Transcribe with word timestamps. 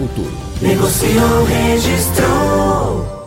futuro. 0.00 0.32
Negociou, 0.62 1.44
registrou. 1.44 3.20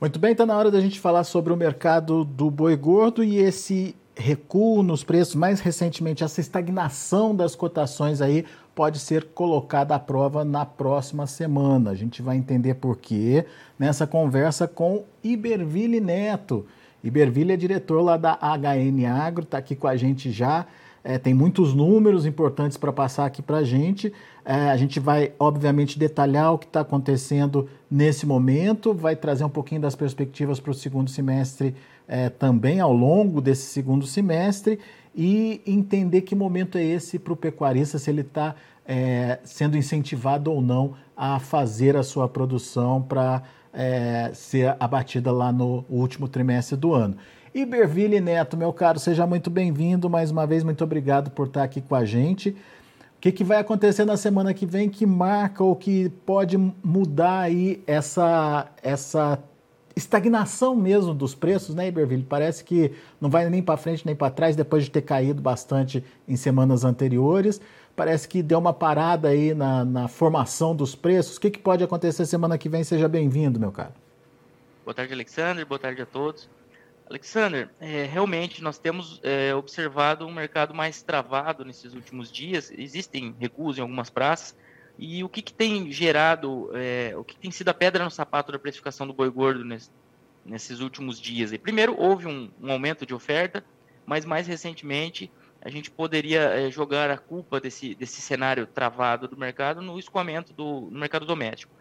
Muito 0.00 0.18
bem, 0.18 0.32
está 0.32 0.44
na 0.44 0.56
hora 0.56 0.72
da 0.72 0.80
gente 0.80 0.98
falar 0.98 1.22
sobre 1.22 1.52
o 1.52 1.56
mercado 1.56 2.24
do 2.24 2.50
boi 2.50 2.76
gordo 2.76 3.22
e 3.22 3.38
esse 3.38 3.94
recuo 4.16 4.82
nos 4.82 5.04
preços, 5.04 5.36
mais 5.36 5.60
recentemente 5.60 6.24
essa 6.24 6.40
estagnação 6.40 7.34
das 7.34 7.54
cotações 7.54 8.20
aí 8.20 8.44
pode 8.74 8.98
ser 8.98 9.26
colocada 9.26 9.94
à 9.94 10.00
prova 10.00 10.44
na 10.44 10.66
próxima 10.66 11.28
semana. 11.28 11.90
A 11.90 11.94
gente 11.94 12.20
vai 12.20 12.36
entender 12.36 12.74
por 12.74 12.98
quê 12.98 13.46
nessa 13.78 14.04
conversa 14.04 14.66
com 14.66 15.04
Iberville 15.22 16.00
Neto. 16.00 16.66
Iberville 17.04 17.52
é 17.52 17.56
diretor 17.56 18.00
lá 18.00 18.16
da 18.16 18.38
HN 18.40 19.04
Agro, 19.06 19.44
está 19.44 19.58
aqui 19.58 19.76
com 19.76 19.86
a 19.86 19.94
gente 19.94 20.32
já. 20.32 20.66
É, 21.04 21.18
tem 21.18 21.34
muitos 21.34 21.74
números 21.74 22.24
importantes 22.24 22.78
para 22.78 22.90
passar 22.90 23.26
aqui 23.26 23.42
para 23.42 23.58
a 23.58 23.62
gente. 23.62 24.10
É, 24.42 24.70
a 24.70 24.76
gente 24.78 24.98
vai, 24.98 25.32
obviamente, 25.38 25.98
detalhar 25.98 26.54
o 26.54 26.58
que 26.58 26.64
está 26.64 26.80
acontecendo 26.80 27.68
nesse 27.90 28.24
momento, 28.24 28.94
vai 28.94 29.14
trazer 29.14 29.44
um 29.44 29.50
pouquinho 29.50 29.82
das 29.82 29.94
perspectivas 29.94 30.58
para 30.58 30.70
o 30.70 30.74
segundo 30.74 31.10
semestre 31.10 31.74
é, 32.08 32.30
também 32.30 32.80
ao 32.80 32.92
longo 32.92 33.42
desse 33.42 33.66
segundo 33.66 34.06
semestre 34.06 34.78
e 35.14 35.60
entender 35.66 36.22
que 36.22 36.34
momento 36.34 36.78
é 36.78 36.84
esse 36.84 37.18
para 37.18 37.34
o 37.34 37.36
pecuarista, 37.36 37.98
se 37.98 38.10
ele 38.10 38.22
está 38.22 38.54
é, 38.86 39.38
sendo 39.44 39.76
incentivado 39.76 40.50
ou 40.50 40.62
não 40.62 40.94
a 41.14 41.38
fazer 41.38 41.96
a 41.96 42.02
sua 42.02 42.28
produção 42.28 43.00
para 43.00 43.42
é, 43.74 44.30
ser 44.32 44.76
abatida 44.78 45.32
lá 45.32 45.52
no 45.52 45.84
último 45.90 46.28
trimestre 46.28 46.76
do 46.76 46.94
ano. 46.94 47.16
Iberville 47.54 48.20
Neto, 48.20 48.56
meu 48.56 48.72
caro, 48.72 48.98
seja 48.98 49.26
muito 49.26 49.48
bem-vindo. 49.48 50.10
Mais 50.10 50.30
uma 50.30 50.46
vez, 50.46 50.64
muito 50.64 50.82
obrigado 50.82 51.30
por 51.30 51.46
estar 51.46 51.62
aqui 51.62 51.80
com 51.80 51.94
a 51.94 52.04
gente. 52.04 52.50
O 52.50 52.54
que, 53.20 53.30
que 53.30 53.44
vai 53.44 53.58
acontecer 53.58 54.04
na 54.04 54.16
semana 54.16 54.52
que 54.52 54.66
vem 54.66 54.88
que 54.88 55.06
marca 55.06 55.62
ou 55.62 55.76
que 55.76 56.08
pode 56.26 56.58
mudar 56.82 57.40
aí 57.40 57.82
essa, 57.86 58.66
essa 58.82 59.38
estagnação 59.96 60.74
mesmo 60.74 61.14
dos 61.14 61.34
preços, 61.34 61.74
né, 61.74 61.86
Iberville? 61.86 62.24
Parece 62.24 62.64
que 62.64 62.92
não 63.20 63.30
vai 63.30 63.48
nem 63.48 63.62
para 63.62 63.76
frente 63.76 64.04
nem 64.04 64.16
para 64.16 64.30
trás 64.30 64.56
depois 64.56 64.84
de 64.84 64.90
ter 64.90 65.02
caído 65.02 65.40
bastante 65.40 66.04
em 66.26 66.36
semanas 66.36 66.84
anteriores. 66.84 67.60
Parece 67.96 68.28
que 68.28 68.42
deu 68.42 68.58
uma 68.58 68.72
parada 68.72 69.28
aí 69.28 69.54
na, 69.54 69.84
na 69.84 70.08
formação 70.08 70.74
dos 70.74 70.94
preços. 70.94 71.36
O 71.36 71.40
que, 71.40 71.50
que 71.50 71.58
pode 71.58 71.84
acontecer 71.84 72.26
semana 72.26 72.58
que 72.58 72.68
vem? 72.68 72.82
Seja 72.82 73.08
bem-vindo, 73.08 73.60
meu 73.60 73.70
caro. 73.70 73.94
Boa 74.84 74.94
tarde, 74.94 75.12
Alexander. 75.14 75.64
Boa 75.64 75.78
tarde 75.78 76.02
a 76.02 76.06
todos. 76.06 76.48
Alexander, 77.08 77.70
é, 77.80 78.04
realmente 78.04 78.62
nós 78.62 78.78
temos 78.78 79.20
é, 79.22 79.54
observado 79.54 80.26
um 80.26 80.32
mercado 80.32 80.74
mais 80.74 81.02
travado 81.02 81.64
nesses 81.64 81.94
últimos 81.94 82.32
dias. 82.32 82.72
Existem 82.76 83.34
recuos 83.38 83.78
em 83.78 83.82
algumas 83.82 84.10
praças. 84.10 84.56
E 84.98 85.22
o 85.22 85.28
que, 85.28 85.42
que 85.42 85.52
tem 85.52 85.92
gerado, 85.92 86.70
é, 86.74 87.14
o 87.16 87.22
que 87.22 87.36
tem 87.36 87.50
sido 87.50 87.68
a 87.68 87.74
pedra 87.74 88.04
no 88.04 88.10
sapato 88.10 88.50
da 88.50 88.58
precificação 88.58 89.06
do 89.06 89.12
boi 89.12 89.30
gordo 89.30 89.64
nesse, 89.64 89.90
nesses 90.44 90.80
últimos 90.80 91.20
dias? 91.20 91.52
E 91.52 91.58
primeiro, 91.58 91.94
houve 91.98 92.26
um, 92.26 92.50
um 92.60 92.72
aumento 92.72 93.04
de 93.04 93.14
oferta, 93.14 93.64
mas 94.06 94.24
mais 94.24 94.46
recentemente 94.46 95.30
a 95.64 95.70
gente 95.70 95.90
poderia 95.90 96.42
é, 96.42 96.70
jogar 96.70 97.10
a 97.10 97.16
culpa 97.16 97.58
desse, 97.58 97.94
desse 97.94 98.20
cenário 98.20 98.66
travado 98.66 99.26
do 99.26 99.36
mercado 99.36 99.80
no 99.80 99.98
escoamento 99.98 100.52
do 100.52 100.82
no 100.90 101.00
mercado 101.00 101.24
doméstico. 101.24 101.72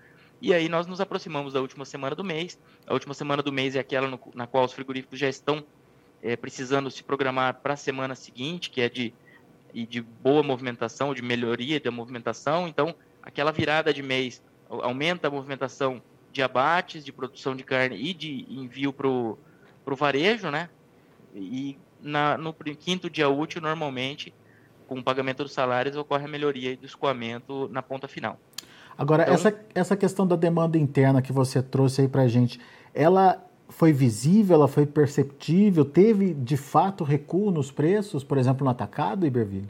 E 0.41 0.53
aí 0.53 0.69
nós 0.69 0.87
nos 0.87 1.01
aproximamos 1.01 1.53
da 1.53 1.61
última 1.61 1.83
semana 1.83 2.15
do 2.15 2.23
mês. 2.23 2.57
A 2.87 2.93
última 2.93 3.13
semana 3.13 3.43
do 3.43 3.51
mês 3.51 3.75
é 3.75 3.79
aquela 3.79 4.07
no, 4.07 4.19
na 4.33 4.47
qual 4.47 4.63
os 4.63 4.71
frigoríficos 4.71 5.19
já 5.19 5.27
estão 5.27 5.63
é, 6.21 6.37
precisando 6.37 6.89
se 6.89 7.03
programar 7.03 7.55
para 7.55 7.73
a 7.73 7.77
semana 7.77 8.15
seguinte, 8.15 8.69
que 8.69 8.79
é 8.79 8.87
de, 8.87 9.13
de 9.73 10.01
boa 10.01 10.41
movimentação, 10.41 11.13
de 11.13 11.21
melhoria 11.21 11.79
da 11.79 11.91
movimentação. 11.91 12.67
Então, 12.67 12.95
aquela 13.21 13.51
virada 13.51 13.93
de 13.93 14.01
mês 14.01 14.41
aumenta 14.69 15.27
a 15.27 15.31
movimentação 15.31 16.01
de 16.31 16.41
abates, 16.41 17.03
de 17.03 17.11
produção 17.11 17.55
de 17.55 17.63
carne 17.63 17.97
e 17.97 18.13
de 18.13 18.45
envio 18.49 18.93
para 18.93 19.07
o 19.07 19.37
varejo, 19.95 20.49
né? 20.49 20.69
E 21.35 21.77
na, 22.03 22.37
no 22.37 22.53
quinto 22.53 23.09
dia 23.09 23.29
útil, 23.29 23.61
normalmente, 23.61 24.33
com 24.87 24.99
o 24.99 25.03
pagamento 25.03 25.43
dos 25.43 25.53
salários, 25.53 25.95
ocorre 25.95 26.25
a 26.25 26.27
melhoria 26.27 26.75
do 26.75 26.85
escoamento 26.85 27.69
na 27.69 27.81
ponta 27.81 28.07
final. 28.07 28.37
Agora, 28.97 29.23
então, 29.23 29.33
essa, 29.33 29.65
essa 29.73 29.97
questão 29.97 30.27
da 30.27 30.35
demanda 30.35 30.77
interna 30.77 31.21
que 31.21 31.31
você 31.31 31.63
trouxe 31.63 32.01
aí 32.01 32.07
para 32.07 32.23
a 32.23 32.27
gente, 32.27 32.59
ela 32.93 33.43
foi 33.69 33.91
visível, 33.91 34.55
ela 34.55 34.67
foi 34.67 34.85
perceptível? 34.85 35.83
Teve, 35.83 36.33
de 36.33 36.57
fato, 36.57 37.03
recuo 37.03 37.49
nos 37.49 37.71
preços, 37.71 38.23
por 38.23 38.37
exemplo, 38.37 38.63
no 38.63 38.69
atacado, 38.69 39.25
Iberville? 39.25 39.69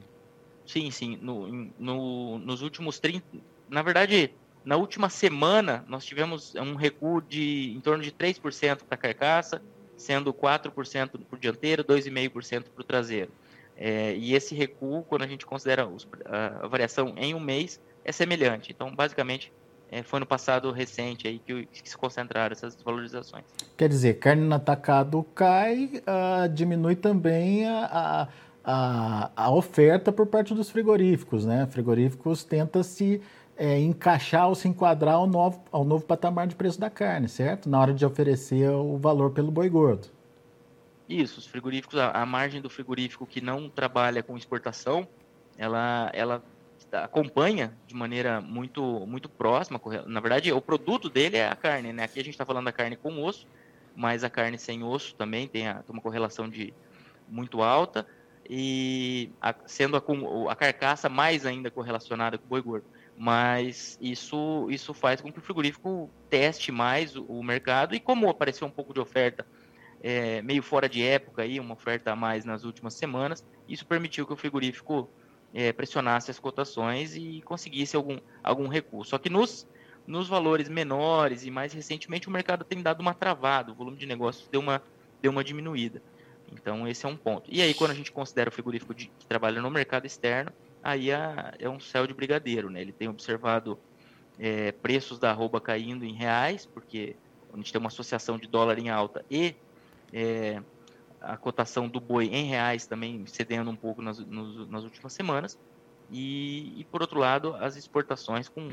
Sim, 0.66 0.92
sim. 0.92 1.18
No, 1.22 1.70
no, 1.80 2.40
nos 2.40 2.62
últimos 2.62 3.00
30... 3.00 3.26
Na 3.70 3.82
verdade, 3.82 4.34
na 4.66 4.76
última 4.76 5.10
semana, 5.10 5.86
nós 5.88 6.06
tivemos 6.06 6.54
um 6.56 6.76
recuo 6.76 7.22
de 7.22 7.74
em 7.76 7.80
torno 7.80 8.04
de 8.04 8.12
3% 8.12 8.80
para 8.84 8.96
a 8.96 8.98
carcaça, 8.98 9.62
sendo 9.96 10.34
4% 10.34 10.72
para 10.72 11.36
o 11.36 11.40
dianteiro, 11.40 11.84
2,5% 11.84 12.66
para 12.74 12.82
o 12.82 12.84
traseiro. 12.84 13.32
É, 13.76 14.16
e 14.16 14.34
esse 14.36 14.54
recuo, 14.54 15.04
quando 15.04 15.24
a 15.24 15.28
gente 15.28 15.46
considera 15.46 15.88
os, 15.88 16.08
a, 16.26 16.68
variação 16.68 17.16
em 17.18 17.34
um 17.34 17.40
mês, 17.40 17.80
é 18.06 18.12
semelhante. 18.12 18.72
Então, 18.72 18.94
basicamente, 18.94 19.52
é, 19.92 20.04
foi 20.04 20.20
no 20.20 20.26
passado 20.26 20.72
recente 20.72 21.28
aí 21.28 21.40
que, 21.40 21.66
que, 21.66 21.90
se 21.90 21.98
concentraram 21.98 22.52
essas 22.52 22.76
valorizações. 22.84 23.44
Quer 23.78 23.90
dizer, 23.90 24.16
carne 24.16 24.44
no 24.44 24.56
atacado 24.56 25.24
cai, 25.36 26.02
uh, 26.08 26.50
diminui 26.50 26.96
também 26.96 27.66
a, 27.68 28.28
a, 28.64 29.32
a, 29.36 29.52
oferta 29.52 30.12
por 30.12 30.26
parte 30.28 30.54
dos 30.54 30.70
frigoríficos, 30.70 31.46
né? 31.46 31.68
Frigoríficos 31.70 32.44
tenta 32.44 32.82
se 32.82 33.22
é, 33.56 33.80
encaixar 33.80 34.48
ou 34.48 34.56
se 34.56 34.68
enquadrar 34.68 35.16
ao 35.16 35.28
novo, 35.28 35.64
ao 35.72 35.84
novo 35.84 36.06
patamar 36.06 36.48
de 36.48 36.56
preço 36.56 36.80
da 36.80 36.90
carne, 36.90 37.28
certo? 37.28 37.70
Na 37.70 37.80
hora 37.80 37.94
de 37.94 38.06
oferecer 38.06 38.70
o 38.70 38.98
valor 38.98 39.32
pelo 39.32 39.52
boi 39.52 39.70
gordo. 39.70 40.08
Isso, 41.08 41.40
os 41.40 41.46
frigoríficos, 41.46 42.00
a, 42.00 42.12
a 42.12 42.26
margem 42.26 42.62
do 42.62 42.70
frigorífico 42.70 43.26
que 43.26 43.42
não 43.42 43.70
trabalha 43.70 44.24
com 44.24 44.38
exportação, 44.38 45.08
ela, 45.58 46.10
ela 46.14 46.44
acompanha 46.92 47.74
de 47.86 47.96
maneira 47.96 48.42
muito, 48.42 48.82
muito 49.06 49.30
próxima. 49.30 49.80
Na 50.08 50.20
verdade, 50.20 50.52
o 50.52 50.62
produto 50.62 51.10
dele 51.10 51.38
é 51.38 51.48
a 51.48 51.56
carne, 51.56 51.94
né? 51.94 52.04
Aqui 52.04 52.20
a 52.20 52.24
gente 52.24 52.34
está 52.34 52.46
falando 52.46 52.66
da 52.66 52.72
carne 52.72 52.96
com 52.96 53.24
osso, 53.24 53.48
mas 53.96 54.24
a 54.24 54.30
carne 54.30 54.58
sem 54.58 54.84
osso 54.84 55.14
também 55.16 55.48
tem, 55.48 55.68
a, 55.68 55.76
tem 55.76 55.94
uma 55.94 56.02
correlação 56.02 56.50
de 56.50 56.74
muito 57.28 57.62
alta 57.62 58.06
e 58.50 59.30
a, 59.42 59.54
sendo 59.66 59.96
a, 59.96 60.52
a 60.52 60.56
carcaça 60.56 61.08
mais 61.08 61.46
ainda 61.46 61.70
correlacionada 61.70 62.38
com 62.38 62.46
o 62.46 62.50
boi 62.50 62.62
gordo 62.62 62.86
mas 63.24 63.98
isso, 64.02 64.68
isso 64.70 64.94
faz 64.94 65.22
com 65.22 65.32
que 65.32 65.40
o 65.40 65.42
frigorífico 65.42 66.10
teste 66.30 66.74
mais 66.74 67.16
o, 67.16 67.24
o 67.24 67.42
mercado 67.42 67.96
e 67.96 68.00
como 68.02 68.30
apareceu 68.30 68.68
um 68.68 68.70
pouco 68.70 68.94
de 68.94 69.00
oferta 69.00 69.48
é, 70.02 70.42
meio 70.42 70.62
fora 70.62 70.90
de 70.90 71.02
época 71.02 71.42
aí, 71.42 71.58
uma 71.58 71.74
oferta 71.74 72.12
a 72.12 72.18
mais 72.18 72.44
nas 72.44 72.66
últimas 72.66 72.96
semanas, 72.96 73.42
isso 73.66 73.86
permitiu 73.86 74.28
que 74.28 74.34
o 74.34 74.36
frigorífico 74.36 75.10
é, 75.54 75.72
pressionasse 75.72 76.32
as 76.32 76.38
cotações 76.38 77.16
e 77.16 77.42
conseguisse 77.46 77.96
algum, 77.96 78.20
algum 78.44 78.68
recurso. 78.68 79.12
Só 79.12 79.18
que 79.18 79.30
nos, 79.30 79.66
nos 80.06 80.28
valores 80.28 80.68
menores 80.68 81.46
e 81.46 81.50
mais 81.50 81.72
recentemente 81.72 82.28
o 82.28 82.32
mercado 82.32 82.66
tem 82.66 82.82
dado 82.82 83.00
uma 83.00 83.14
travada, 83.14 83.72
o 83.72 83.74
volume 83.74 83.96
de 83.96 84.06
negócios 84.06 84.50
deu 84.50 84.60
uma, 84.60 84.84
deu 85.22 85.32
uma 85.32 85.46
diminuída. 85.46 86.04
Então 86.52 86.86
esse 86.86 87.06
é 87.06 87.08
um 87.08 87.16
ponto. 87.16 87.50
E 87.50 87.62
aí 87.62 87.74
quando 87.74 87.92
a 87.92 87.96
gente 87.96 88.12
considera 88.12 88.50
o 88.50 88.52
frigorífico 88.52 88.94
de, 88.94 89.08
que 89.18 89.26
trabalha 89.26 89.62
no 89.62 89.72
mercado 89.72 90.06
externo, 90.06 90.52
aí 90.84 91.10
é, 91.10 91.70
um 91.70 91.80
céu 91.80 92.06
de 92.06 92.14
brigadeiro, 92.14 92.70
né? 92.70 92.82
Ele 92.82 92.92
tem 92.92 93.08
observado 93.08 93.80
é, 94.38 94.72
preços 94.72 95.18
da 95.18 95.32
arroba 95.32 95.62
caindo 95.62 96.04
em 96.04 96.14
reais, 96.14 96.66
porque 96.66 97.16
a 97.54 97.58
gente 97.58 97.72
tem 97.72 97.80
uma 97.80 97.88
associação 97.88 98.38
de 98.38 98.48
dólar 98.48 98.78
em 98.78 98.90
alta 98.90 99.24
e 99.30 99.56
é, 100.12 100.62
a 101.22 101.38
cotação 101.38 101.88
do 101.88 102.02
boi 102.02 102.26
em 102.26 102.46
reais 102.46 102.86
também 102.86 103.26
cedendo 103.26 103.70
um 103.70 103.76
pouco 103.76 104.02
nas, 104.02 104.20
nos, 104.20 104.68
nas 104.70 104.84
últimas 104.84 105.14
semanas. 105.14 105.58
E, 106.12 106.80
e, 106.80 106.84
por 106.84 107.02
outro 107.02 107.18
lado, 107.18 107.56
as 107.56 107.78
exportações 107.78 108.50
com, 108.50 108.70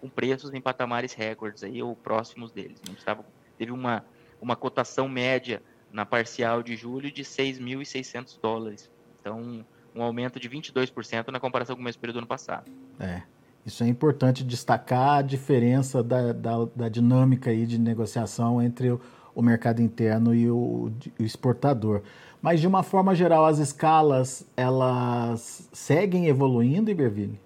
com 0.00 0.08
preços 0.08 0.52
em 0.52 0.60
patamares 0.60 1.14
recordes 1.14 1.64
aí, 1.64 1.82
ou 1.82 1.96
próximos 1.96 2.52
deles. 2.52 2.80
Não 2.86 2.94
estava, 2.94 3.24
teve 3.56 3.72
uma, 3.72 4.04
uma 4.40 4.54
cotação 4.54 5.08
média 5.08 5.62
na 5.90 6.04
parcial 6.04 6.62
de 6.62 6.76
julho 6.76 7.10
de 7.10 7.22
6.600 7.22 8.38
dólares. 8.40 8.90
Então, 9.20 9.64
um 9.94 10.02
aumento 10.02 10.40
de 10.40 10.48
22% 10.48 11.28
na 11.30 11.38
comparação 11.38 11.76
com 11.76 11.82
o 11.82 11.84
mesmo 11.84 12.00
período 12.00 12.16
do 12.16 12.18
ano 12.20 12.26
passado. 12.26 12.70
É, 12.98 13.22
isso 13.64 13.82
é 13.82 13.88
importante 13.88 14.44
destacar 14.44 15.18
a 15.18 15.22
diferença 15.22 16.02
da, 16.02 16.32
da, 16.32 16.64
da 16.74 16.88
dinâmica 16.88 17.50
aí 17.50 17.66
de 17.66 17.78
negociação 17.78 18.60
entre 18.60 18.90
o, 18.90 19.00
o 19.34 19.40
mercado 19.40 19.80
interno 19.80 20.34
e 20.34 20.50
o, 20.50 20.92
o, 21.18 21.22
exportador. 21.22 22.02
Mas, 22.42 22.60
de 22.60 22.66
uma 22.66 22.82
forma 22.82 23.14
geral, 23.14 23.46
as 23.46 23.58
escalas, 23.58 24.46
elas 24.56 25.68
seguem 25.72 26.26
evoluindo, 26.26 26.90
Iberville? 26.90 27.40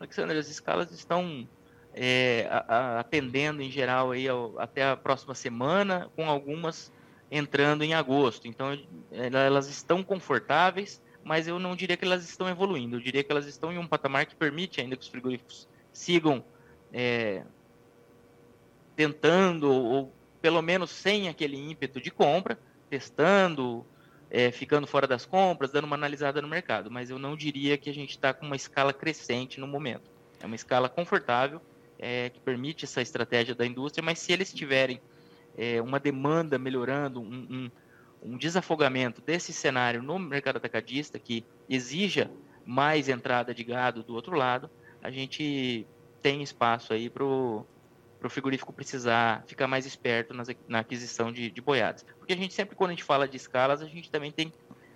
Alexandre, 0.00 0.38
as 0.38 0.48
escalas 0.48 0.90
estão 0.92 1.46
é, 1.92 2.48
atendendo, 2.98 3.60
em 3.60 3.70
geral, 3.70 4.12
aí 4.12 4.26
ao, 4.26 4.58
até 4.58 4.88
a 4.88 4.96
próxima 4.96 5.34
semana, 5.34 6.08
com 6.16 6.30
algumas 6.30 6.90
entrando 7.30 7.84
em 7.84 7.92
agosto. 7.92 8.48
Então, 8.48 8.78
elas 9.10 9.68
estão 9.68 10.02
confortáveis, 10.02 11.02
mas 11.28 11.46
eu 11.46 11.58
não 11.58 11.76
diria 11.76 11.94
que 11.94 12.06
elas 12.06 12.26
estão 12.26 12.48
evoluindo. 12.48 12.96
Eu 12.96 13.00
diria 13.00 13.22
que 13.22 13.30
elas 13.30 13.44
estão 13.44 13.70
em 13.70 13.76
um 13.76 13.86
patamar 13.86 14.24
que 14.24 14.34
permite 14.34 14.80
ainda 14.80 14.96
que 14.96 15.02
os 15.02 15.08
frigoríficos 15.08 15.68
sigam 15.92 16.42
é, 16.90 17.44
tentando, 18.96 19.70
ou 19.70 20.10
pelo 20.40 20.62
menos 20.62 20.90
sem 20.90 21.28
aquele 21.28 21.58
ímpeto 21.58 22.00
de 22.00 22.10
compra, 22.10 22.58
testando, 22.88 23.84
é, 24.30 24.50
ficando 24.50 24.86
fora 24.86 25.06
das 25.06 25.26
compras, 25.26 25.70
dando 25.70 25.84
uma 25.84 25.96
analisada 25.96 26.40
no 26.40 26.48
mercado. 26.48 26.90
Mas 26.90 27.10
eu 27.10 27.18
não 27.18 27.36
diria 27.36 27.76
que 27.76 27.90
a 27.90 27.94
gente 27.94 28.12
está 28.12 28.32
com 28.32 28.46
uma 28.46 28.56
escala 28.56 28.94
crescente 28.94 29.60
no 29.60 29.66
momento. 29.66 30.10
É 30.40 30.46
uma 30.46 30.56
escala 30.56 30.88
confortável, 30.88 31.60
é, 31.98 32.30
que 32.30 32.40
permite 32.40 32.86
essa 32.86 33.02
estratégia 33.02 33.54
da 33.54 33.66
indústria, 33.66 34.02
mas 34.02 34.18
se 34.18 34.32
eles 34.32 34.50
tiverem 34.50 34.98
é, 35.58 35.82
uma 35.82 36.00
demanda 36.00 36.58
melhorando, 36.58 37.20
um, 37.20 37.46
um 37.50 37.70
um 38.22 38.36
desafogamento 38.36 39.20
desse 39.20 39.52
cenário 39.52 40.02
no 40.02 40.18
mercado 40.18 40.56
atacadista, 40.56 41.18
que 41.18 41.44
exija 41.68 42.30
mais 42.64 43.08
entrada 43.08 43.54
de 43.54 43.64
gado 43.64 44.02
do 44.02 44.14
outro 44.14 44.36
lado, 44.36 44.70
a 45.02 45.10
gente 45.10 45.86
tem 46.20 46.42
espaço 46.42 46.92
aí 46.92 47.08
para 47.08 47.24
o 47.24 47.64
frigorífico 48.28 48.72
precisar 48.72 49.44
ficar 49.46 49.66
mais 49.66 49.86
esperto 49.86 50.34
nas, 50.34 50.48
na 50.66 50.80
aquisição 50.80 51.32
de, 51.32 51.50
de 51.50 51.60
boiadas. 51.60 52.04
Porque 52.18 52.32
a 52.32 52.36
gente 52.36 52.52
sempre, 52.52 52.76
quando 52.76 52.90
a 52.90 52.92
gente 52.92 53.04
fala 53.04 53.28
de 53.28 53.36
escalas, 53.36 53.80
a 53.80 53.86
gente 53.86 54.10
também 54.10 54.32
tem, 54.32 54.52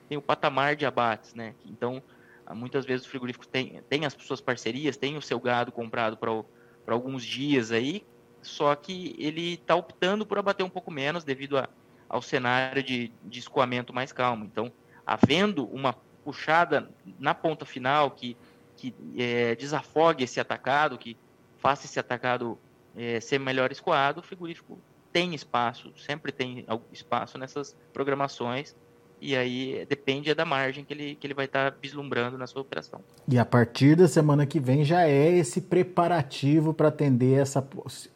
tem 0.08 0.18
o 0.18 0.22
patamar 0.22 0.76
de 0.76 0.84
abates, 0.84 1.34
né? 1.34 1.54
Então, 1.64 2.02
muitas 2.50 2.84
vezes 2.84 3.06
o 3.06 3.08
frigorífico 3.08 3.46
tem, 3.46 3.80
tem 3.88 4.04
as 4.04 4.12
suas 4.14 4.40
parcerias, 4.40 4.96
tem 4.96 5.16
o 5.16 5.22
seu 5.22 5.38
gado 5.40 5.72
comprado 5.72 6.16
para 6.16 6.94
alguns 6.94 7.24
dias 7.24 7.70
aí, 7.70 8.04
só 8.42 8.74
que 8.74 9.14
ele 9.18 9.54
está 9.54 9.76
optando 9.76 10.26
por 10.26 10.38
abater 10.38 10.66
um 10.66 10.70
pouco 10.70 10.90
menos 10.90 11.22
devido 11.24 11.56
a 11.56 11.68
ao 12.12 12.20
cenário 12.20 12.82
de, 12.82 13.10
de 13.24 13.38
escoamento 13.38 13.92
mais 13.92 14.12
calmo. 14.12 14.44
Então, 14.44 14.70
havendo 15.04 15.64
uma 15.64 15.94
puxada 16.22 16.90
na 17.18 17.34
ponta 17.34 17.64
final 17.64 18.10
que, 18.10 18.36
que 18.76 18.94
é, 19.16 19.56
desafogue 19.56 20.22
esse 20.22 20.38
atacado, 20.38 20.98
que 20.98 21.16
faça 21.58 21.86
esse 21.86 21.98
atacado 21.98 22.58
é, 22.94 23.18
ser 23.18 23.40
melhor 23.40 23.72
escoado, 23.72 24.20
o 24.20 24.22
frigorífico 24.22 24.78
tem 25.10 25.34
espaço, 25.34 25.90
sempre 25.96 26.30
tem 26.30 26.66
espaço 26.92 27.38
nessas 27.38 27.74
programações 27.92 28.76
e 29.18 29.36
aí 29.36 29.86
depende 29.88 30.34
da 30.34 30.44
margem 30.44 30.84
que 30.84 30.92
ele, 30.92 31.14
que 31.14 31.26
ele 31.26 31.34
vai 31.34 31.44
estar 31.46 31.70
tá 31.70 31.78
vislumbrando 31.80 32.36
na 32.36 32.46
sua 32.46 32.60
operação. 32.60 33.00
E 33.26 33.38
a 33.38 33.44
partir 33.44 33.94
da 33.94 34.08
semana 34.08 34.44
que 34.44 34.58
vem 34.60 34.84
já 34.84 35.06
é 35.06 35.30
esse 35.30 35.62
preparativo 35.62 36.74
para 36.74 36.88
atender 36.88 37.40
essa, 37.40 37.66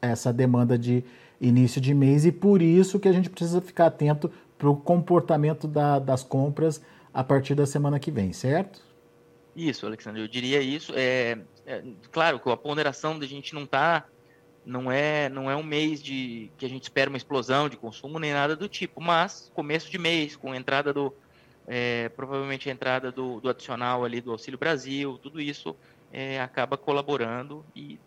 essa 0.02 0.32
demanda 0.32 0.76
de 0.76 1.04
início 1.40 1.80
de 1.80 1.94
mês 1.94 2.24
e 2.24 2.32
por 2.32 2.62
isso 2.62 2.98
que 2.98 3.08
a 3.08 3.12
gente 3.12 3.30
precisa 3.30 3.60
ficar 3.60 3.86
atento 3.86 4.30
para 4.58 4.68
o 4.68 4.76
comportamento 4.76 5.68
da, 5.68 5.98
das 5.98 6.22
compras 6.22 6.80
a 7.12 7.22
partir 7.22 7.54
da 7.54 7.66
semana 7.66 7.98
que 7.98 8.10
vem, 8.10 8.32
certo? 8.32 8.80
Isso, 9.54 9.86
Alexandre, 9.86 10.20
eu 10.20 10.28
diria 10.28 10.60
isso. 10.60 10.92
É, 10.94 11.38
é 11.66 11.82
claro 12.12 12.38
que 12.38 12.50
a 12.50 12.56
ponderação 12.56 13.18
da 13.18 13.26
gente 13.26 13.54
não 13.54 13.64
está, 13.64 14.06
não 14.64 14.92
é, 14.92 15.28
não 15.28 15.50
é 15.50 15.56
um 15.56 15.62
mês 15.62 16.02
de 16.02 16.50
que 16.58 16.66
a 16.66 16.68
gente 16.68 16.82
espera 16.82 17.08
uma 17.08 17.16
explosão 17.16 17.68
de 17.68 17.76
consumo 17.76 18.18
nem 18.18 18.32
nada 18.32 18.54
do 18.54 18.68
tipo, 18.68 19.00
mas 19.00 19.50
começo 19.54 19.90
de 19.90 19.98
mês 19.98 20.36
com 20.36 20.52
a 20.52 20.56
entrada 20.56 20.92
do 20.92 21.12
é, 21.66 22.08
provavelmente 22.10 22.68
a 22.68 22.72
entrada 22.72 23.10
do, 23.10 23.40
do, 23.40 23.48
adicional 23.48 24.04
ali 24.04 24.20
do 24.20 24.30
Auxílio 24.30 24.58
Brasil, 24.58 25.18
tudo 25.18 25.40
isso 25.40 25.74
é, 26.12 26.40
acaba 26.40 26.76
colaborando 26.76 27.64
e 27.74 27.98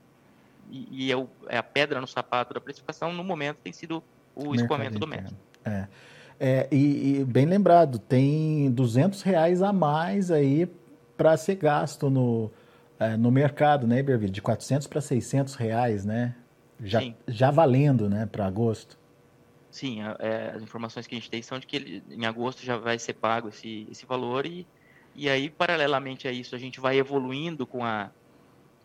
e, 0.69 1.07
e 1.07 1.11
é, 1.11 1.17
o, 1.17 1.27
é, 1.47 1.57
a 1.57 1.63
pedra 1.63 1.99
no 1.99 2.07
sapato 2.07 2.53
da 2.53 2.61
precificação, 2.61 3.11
no 3.13 3.23
momento 3.23 3.57
tem 3.57 3.73
sido 3.73 4.03
o 4.35 4.53
escoamento 4.55 4.99
do 4.99 5.07
metro. 5.07 5.35
É. 5.65 5.87
é 6.39 6.67
e, 6.71 7.19
e, 7.19 7.25
bem 7.25 7.45
lembrado, 7.45 7.99
tem 7.99 8.71
200 8.71 9.21
reais 9.21 9.61
a 9.61 9.73
mais 9.73 10.31
aí 10.31 10.69
para 11.17 11.35
ser 11.35 11.55
gasto 11.55 12.09
no, 12.09 12.51
é, 12.99 13.17
no 13.17 13.31
mercado, 13.31 13.85
né, 13.87 13.99
Iberville? 13.99 14.31
De 14.31 14.41
400 14.41 14.87
para 14.87 15.01
600 15.01 15.55
reais, 15.55 16.05
né? 16.05 16.35
Já, 16.81 17.01
já 17.27 17.51
valendo, 17.51 18.09
né, 18.09 18.25
para 18.25 18.45
agosto. 18.45 18.97
Sim, 19.69 19.99
é, 20.19 20.53
as 20.55 20.63
informações 20.63 21.05
que 21.05 21.13
a 21.13 21.17
gente 21.17 21.29
tem 21.29 21.41
são 21.41 21.59
de 21.59 21.67
que 21.67 21.75
ele, 21.75 22.03
em 22.09 22.25
agosto 22.25 22.63
já 22.63 22.77
vai 22.77 22.97
ser 22.97 23.13
pago 23.13 23.49
esse, 23.49 23.85
esse 23.91 24.05
valor 24.05 24.45
e, 24.45 24.65
e 25.13 25.29
aí, 25.29 25.49
paralelamente 25.49 26.27
a 26.27 26.31
isso, 26.31 26.55
a 26.55 26.57
gente 26.57 26.79
vai 26.79 26.97
evoluindo 26.97 27.67
com 27.67 27.83
a, 27.83 28.09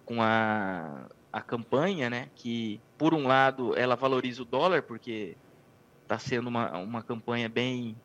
com 0.05 0.21
a 0.21 1.07
a 1.35 1.41
campanha, 1.41 2.09
né? 2.09 2.29
Que 2.37 2.81
por 2.97 3.13
um 3.13 3.27
lado 3.27 3.77
ela 3.77 3.97
valoriza 3.97 4.43
o 4.43 4.45
dólar 4.45 4.83
porque 4.83 5.37
está 6.05 6.17
sendo 6.17 6.47
uma, 6.47 6.79
uma 6.79 7.03
campanha 7.03 7.49
bem 7.49 7.97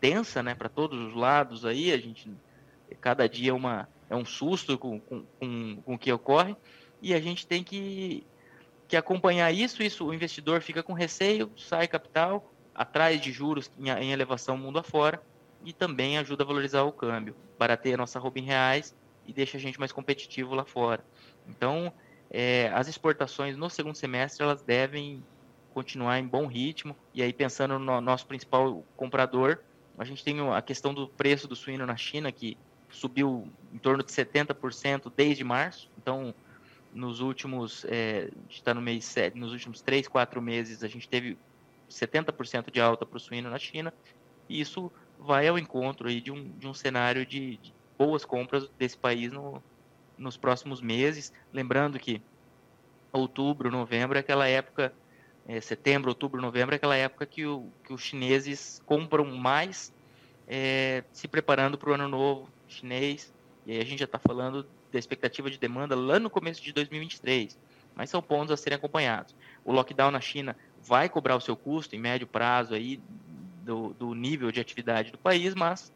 tensa, 0.00 0.42
né? 0.42 0.54
Para 0.54 0.70
todos 0.70 0.98
os 0.98 1.14
lados 1.14 1.66
aí 1.66 1.92
a 1.92 1.98
gente 1.98 2.32
cada 2.98 3.28
dia 3.28 3.50
é 3.50 3.54
uma 3.54 3.86
é 4.08 4.16
um 4.16 4.24
susto 4.24 4.78
com, 4.78 4.98
com, 5.00 5.22
com, 5.38 5.82
com 5.84 5.94
o 5.94 5.98
que 5.98 6.10
ocorre 6.10 6.56
e 7.02 7.12
a 7.12 7.20
gente 7.20 7.46
tem 7.46 7.62
que 7.62 8.26
que 8.88 8.96
acompanhar 8.96 9.52
isso, 9.52 9.82
isso 9.82 10.06
o 10.06 10.14
investidor 10.14 10.62
fica 10.62 10.82
com 10.82 10.94
receio, 10.94 11.52
sai 11.58 11.86
capital, 11.86 12.50
atrás 12.74 13.20
de 13.20 13.30
juros 13.30 13.70
em, 13.78 13.90
em 13.90 14.12
elevação 14.12 14.56
mundo 14.56 14.78
afora 14.78 15.22
e 15.62 15.74
também 15.74 16.16
ajuda 16.16 16.42
a 16.42 16.46
valorizar 16.46 16.84
o 16.84 16.92
câmbio, 16.92 17.36
barateia 17.58 17.96
a 17.96 17.98
nossa 17.98 18.18
roupa 18.18 18.38
em 18.38 18.44
reais 18.44 18.96
e 19.26 19.32
deixa 19.34 19.58
a 19.58 19.60
gente 19.60 19.78
mais 19.78 19.92
competitivo 19.92 20.54
lá 20.54 20.64
fora. 20.64 21.04
Então, 21.46 21.92
é, 22.30 22.70
as 22.74 22.88
exportações 22.88 23.56
no 23.56 23.70
segundo 23.70 23.94
semestre 23.94 24.42
elas 24.42 24.62
devem 24.62 25.22
continuar 25.72 26.18
em 26.18 26.26
bom 26.26 26.46
ritmo. 26.46 26.96
E 27.14 27.22
aí, 27.22 27.32
pensando 27.32 27.78
no 27.78 28.00
nosso 28.00 28.26
principal 28.26 28.84
comprador, 28.96 29.60
a 29.98 30.04
gente 30.04 30.24
tem 30.24 30.36
a 30.52 30.62
questão 30.62 30.92
do 30.92 31.08
preço 31.08 31.48
do 31.48 31.56
suíno 31.56 31.86
na 31.86 31.96
China, 31.96 32.30
que 32.30 32.56
subiu 32.90 33.48
em 33.72 33.78
torno 33.78 34.02
de 34.02 34.12
70% 34.12 35.12
desde 35.14 35.44
março. 35.44 35.90
Então, 35.98 36.34
nos 36.92 37.20
últimos, 37.20 37.84
é, 37.86 38.30
está 38.48 38.74
no 38.74 38.80
mês 38.80 39.04
7, 39.04 39.38
nos 39.38 39.52
últimos 39.52 39.80
3, 39.80 40.08
4 40.08 40.40
meses, 40.40 40.82
a 40.82 40.88
gente 40.88 41.08
teve 41.08 41.36
70% 41.90 42.70
de 42.70 42.80
alta 42.80 43.04
para 43.06 43.16
o 43.16 43.20
suíno 43.20 43.50
na 43.50 43.58
China. 43.58 43.92
E 44.48 44.60
isso 44.60 44.90
vai 45.18 45.48
ao 45.48 45.58
encontro 45.58 46.08
aí 46.08 46.20
de 46.20 46.30
um, 46.30 46.48
de 46.58 46.66
um 46.66 46.74
cenário 46.74 47.26
de, 47.26 47.56
de 47.58 47.74
boas 47.98 48.24
compras 48.24 48.68
desse 48.78 48.96
país 48.96 49.32
no, 49.32 49.62
nos 50.18 50.36
próximos 50.36 50.80
meses. 50.80 51.32
Lembrando 51.52 51.98
que 51.98 52.20
outubro, 53.12 53.70
novembro 53.70 54.18
é 54.18 54.20
aquela 54.20 54.46
época, 54.46 54.92
é, 55.46 55.60
setembro, 55.60 56.10
outubro, 56.10 56.40
novembro 56.40 56.74
é 56.74 56.76
aquela 56.76 56.96
época 56.96 57.24
que, 57.24 57.46
o, 57.46 57.70
que 57.84 57.92
os 57.92 58.02
chineses 58.02 58.82
compram 58.84 59.24
mais, 59.24 59.92
é, 60.46 61.04
se 61.12 61.28
preparando 61.28 61.78
para 61.78 61.90
o 61.90 61.94
ano 61.94 62.08
novo 62.08 62.48
chinês. 62.66 63.32
E 63.66 63.72
aí 63.72 63.80
a 63.80 63.84
gente 63.84 64.00
já 64.00 64.04
está 64.04 64.18
falando 64.18 64.66
da 64.92 64.98
expectativa 64.98 65.50
de 65.50 65.58
demanda 65.58 65.94
lá 65.94 66.18
no 66.18 66.30
começo 66.30 66.62
de 66.62 66.72
2023. 66.72 67.58
Mas 67.94 68.10
são 68.10 68.22
pontos 68.22 68.52
a 68.52 68.56
serem 68.56 68.76
acompanhados. 68.76 69.34
O 69.64 69.72
lockdown 69.72 70.10
na 70.10 70.20
China 70.20 70.56
vai 70.82 71.08
cobrar 71.08 71.36
o 71.36 71.40
seu 71.40 71.56
custo 71.56 71.96
em 71.96 71.98
médio 71.98 72.26
prazo 72.26 72.74
aí 72.74 73.00
do, 73.62 73.92
do 73.92 74.14
nível 74.14 74.50
de 74.50 74.60
atividade 74.60 75.10
do 75.10 75.18
país, 75.18 75.54
mas 75.54 75.92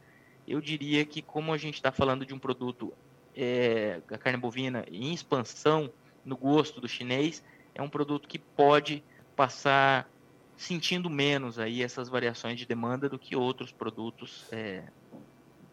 eu 0.47 0.61
diria 0.61 1.05
que 1.05 1.23
como 1.23 1.53
a 1.53 1.57
gente 1.57 1.77
está 1.77 1.93
falando 1.93 2.27
de 2.27 2.35
um 2.35 2.39
produto 2.39 2.93
é, 3.37 4.01
a 4.11 4.19
carne 4.19 4.39
bovina 4.39 4.85
em 4.91 5.13
expansão 5.13 5.91
no 6.25 6.37
gosto 6.37 6.81
do 6.81 6.89
chinês, 6.89 7.43
é 7.75 7.83
um 7.83 7.89
produto 7.89 8.29
que 8.29 8.39
pode 8.39 9.03
passar 9.35 10.09
sentindo 10.57 11.11
menos 11.11 11.59
aí 11.59 11.83
essas 11.83 12.09
variações 12.09 12.59
de 12.59 12.67
demanda 12.67 13.09
do 13.09 13.19
que 13.19 13.35
outros 13.35 13.73
produtos 13.73 14.47
é, 14.53 14.83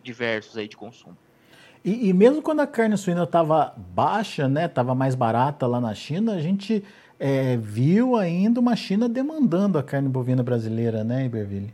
diversos 0.02 0.58
aí 0.58 0.68
de 0.68 0.76
consumo. 0.76 1.18
E, 1.84 2.10
e, 2.10 2.14
mesmo 2.14 2.42
quando 2.42 2.60
a 2.60 2.68
carne 2.68 2.98
suína 2.98 3.24
estava 3.24 3.74
baixa, 3.78 4.48
né, 4.48 4.66
estava 4.66 4.94
mais 4.94 5.16
barata 5.16 5.66
lá 5.66 5.80
na 5.80 5.94
China, 5.94 6.34
a 6.34 6.42
gente 6.42 6.84
é, 7.18 7.56
viu 7.56 8.16
ainda 8.16 8.60
uma 8.60 8.76
China 8.76 9.08
demandando 9.08 9.78
a 9.78 9.84
carne 9.84 10.10
bovina 10.10 10.44
brasileira, 10.44 11.04
né, 11.04 11.26
Iberville? 11.26 11.74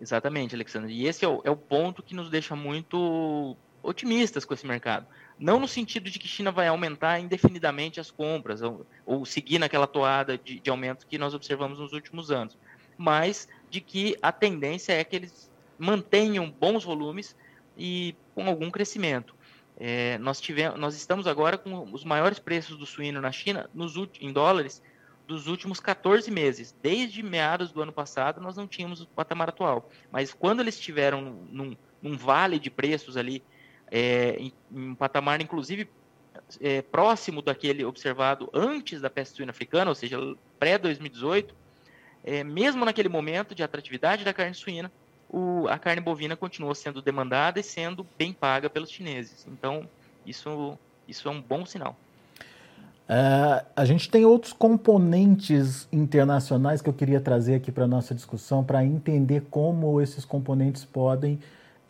Exatamente, 0.00 0.54
Alexandre. 0.54 0.92
E 0.92 1.06
esse 1.06 1.24
é 1.24 1.28
o, 1.28 1.40
é 1.44 1.50
o 1.50 1.56
ponto 1.56 2.02
que 2.02 2.14
nos 2.14 2.30
deixa 2.30 2.54
muito 2.54 3.56
otimistas 3.82 4.44
com 4.44 4.54
esse 4.54 4.66
mercado. 4.66 5.06
Não 5.38 5.58
no 5.58 5.68
sentido 5.68 6.10
de 6.10 6.18
que 6.18 6.28
China 6.28 6.50
vai 6.50 6.68
aumentar 6.68 7.18
indefinidamente 7.18 8.00
as 8.00 8.10
compras, 8.10 8.60
ou, 8.62 8.86
ou 9.06 9.24
seguir 9.24 9.58
naquela 9.58 9.86
toada 9.86 10.36
de, 10.36 10.60
de 10.60 10.70
aumento 10.70 11.06
que 11.06 11.18
nós 11.18 11.34
observamos 11.34 11.78
nos 11.78 11.92
últimos 11.92 12.30
anos, 12.30 12.58
mas 12.96 13.48
de 13.70 13.80
que 13.80 14.16
a 14.20 14.30
tendência 14.30 14.92
é 14.92 15.02
que 15.02 15.16
eles 15.16 15.50
mantenham 15.78 16.50
bons 16.50 16.84
volumes 16.84 17.34
e 17.76 18.14
com 18.34 18.46
algum 18.46 18.70
crescimento. 18.70 19.34
É, 19.78 20.18
nós, 20.18 20.38
tivemos, 20.40 20.78
nós 20.78 20.94
estamos 20.94 21.26
agora 21.26 21.56
com 21.56 21.90
os 21.90 22.04
maiores 22.04 22.38
preços 22.38 22.76
do 22.76 22.84
suíno 22.84 23.18
na 23.18 23.32
China 23.32 23.70
nos, 23.72 23.94
em 24.20 24.30
dólares 24.30 24.82
dos 25.26 25.46
últimos 25.46 25.80
14 25.80 26.30
meses. 26.30 26.76
Desde 26.82 27.22
meados 27.22 27.72
do 27.72 27.80
ano 27.80 27.92
passado, 27.92 28.40
nós 28.40 28.56
não 28.56 28.66
tínhamos 28.66 29.00
o 29.00 29.06
patamar 29.06 29.48
atual. 29.48 29.88
Mas 30.10 30.34
quando 30.34 30.60
eles 30.60 30.74
estiveram 30.74 31.22
num, 31.22 31.76
num, 32.02 32.16
vale 32.16 32.58
de 32.58 32.68
preços 32.68 33.16
ali, 33.16 33.42
é, 33.90 34.36
em, 34.38 34.52
em, 34.72 34.90
um 34.90 34.94
patamar, 34.94 35.40
inclusive, 35.40 35.88
é, 36.60 36.82
próximo 36.82 37.42
daquele 37.42 37.84
observado 37.84 38.48
antes 38.52 39.00
da 39.00 39.10
peste 39.10 39.36
suína 39.36 39.50
africana, 39.50 39.90
ou 39.90 39.94
seja, 39.94 40.18
pré-2018, 40.58 41.50
é, 42.24 42.44
mesmo 42.44 42.84
naquele 42.84 43.08
momento 43.08 43.54
de 43.54 43.62
atratividade 43.62 44.24
da 44.24 44.32
carne 44.32 44.54
suína, 44.54 44.90
o, 45.28 45.66
a 45.68 45.78
carne 45.78 46.00
bovina 46.00 46.36
continuou 46.36 46.74
sendo 46.74 47.00
demandada 47.00 47.60
e 47.60 47.62
sendo 47.62 48.06
bem 48.18 48.32
paga 48.32 48.68
pelos 48.68 48.90
chineses. 48.90 49.46
Então, 49.48 49.88
isso, 50.26 50.78
isso 51.06 51.28
é 51.28 51.30
um 51.30 51.40
bom 51.40 51.64
sinal. 51.64 51.96
Uh, 53.10 53.66
a 53.74 53.84
gente 53.84 54.08
tem 54.08 54.24
outros 54.24 54.52
componentes 54.52 55.88
internacionais 55.90 56.80
que 56.80 56.88
eu 56.88 56.92
queria 56.92 57.20
trazer 57.20 57.56
aqui 57.56 57.72
para 57.72 57.84
a 57.84 57.88
nossa 57.88 58.14
discussão, 58.14 58.62
para 58.62 58.84
entender 58.84 59.42
como 59.50 60.00
esses 60.00 60.24
componentes 60.24 60.84
podem, 60.84 61.40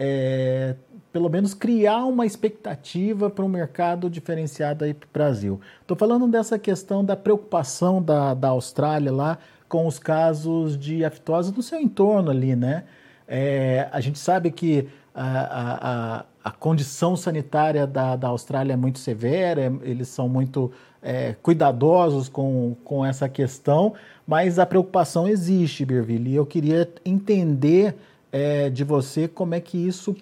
é, 0.02 0.74
pelo 1.12 1.28
menos, 1.28 1.52
criar 1.52 2.06
uma 2.06 2.24
expectativa 2.24 3.28
para 3.28 3.44
um 3.44 3.48
mercado 3.48 4.08
diferenciado 4.08 4.82
aí 4.82 4.94
para 4.94 5.06
o 5.06 5.10
Brasil. 5.12 5.60
Estou 5.82 5.94
falando 5.94 6.26
dessa 6.26 6.58
questão 6.58 7.04
da 7.04 7.14
preocupação 7.14 8.02
da, 8.02 8.32
da 8.32 8.48
Austrália 8.48 9.12
lá 9.12 9.38
com 9.68 9.86
os 9.86 9.98
casos 9.98 10.78
de 10.78 11.04
aftosa 11.04 11.52
no 11.54 11.62
seu 11.62 11.78
entorno 11.78 12.30
ali, 12.30 12.56
né? 12.56 12.84
É, 13.28 13.88
a 13.92 14.00
gente 14.00 14.18
sabe 14.18 14.50
que 14.50 14.88
a, 15.14 16.22
a, 16.22 16.24
a 16.44 16.50
condição 16.50 17.14
sanitária 17.14 17.86
da, 17.86 18.16
da 18.16 18.28
Austrália 18.28 18.72
é 18.72 18.76
muito 18.76 18.98
severa, 18.98 19.72
eles 19.82 20.08
são 20.08 20.30
muito 20.30 20.72
é, 21.02 21.34
cuidadosos 21.42 22.28
com, 22.28 22.74
com 22.84 23.04
essa 23.04 23.28
questão, 23.28 23.92
mas 24.26 24.58
a 24.58 24.64
preocupação 24.64 25.28
existe, 25.28 25.84
Berville, 25.84 26.30
e 26.30 26.36
eu 26.36 26.46
queria 26.46 26.90
entender 27.04 27.94
é, 28.32 28.70
de 28.70 28.84
você 28.84 29.26
como 29.28 29.54
é 29.54 29.60
que 29.60 29.76
isso 29.76 30.16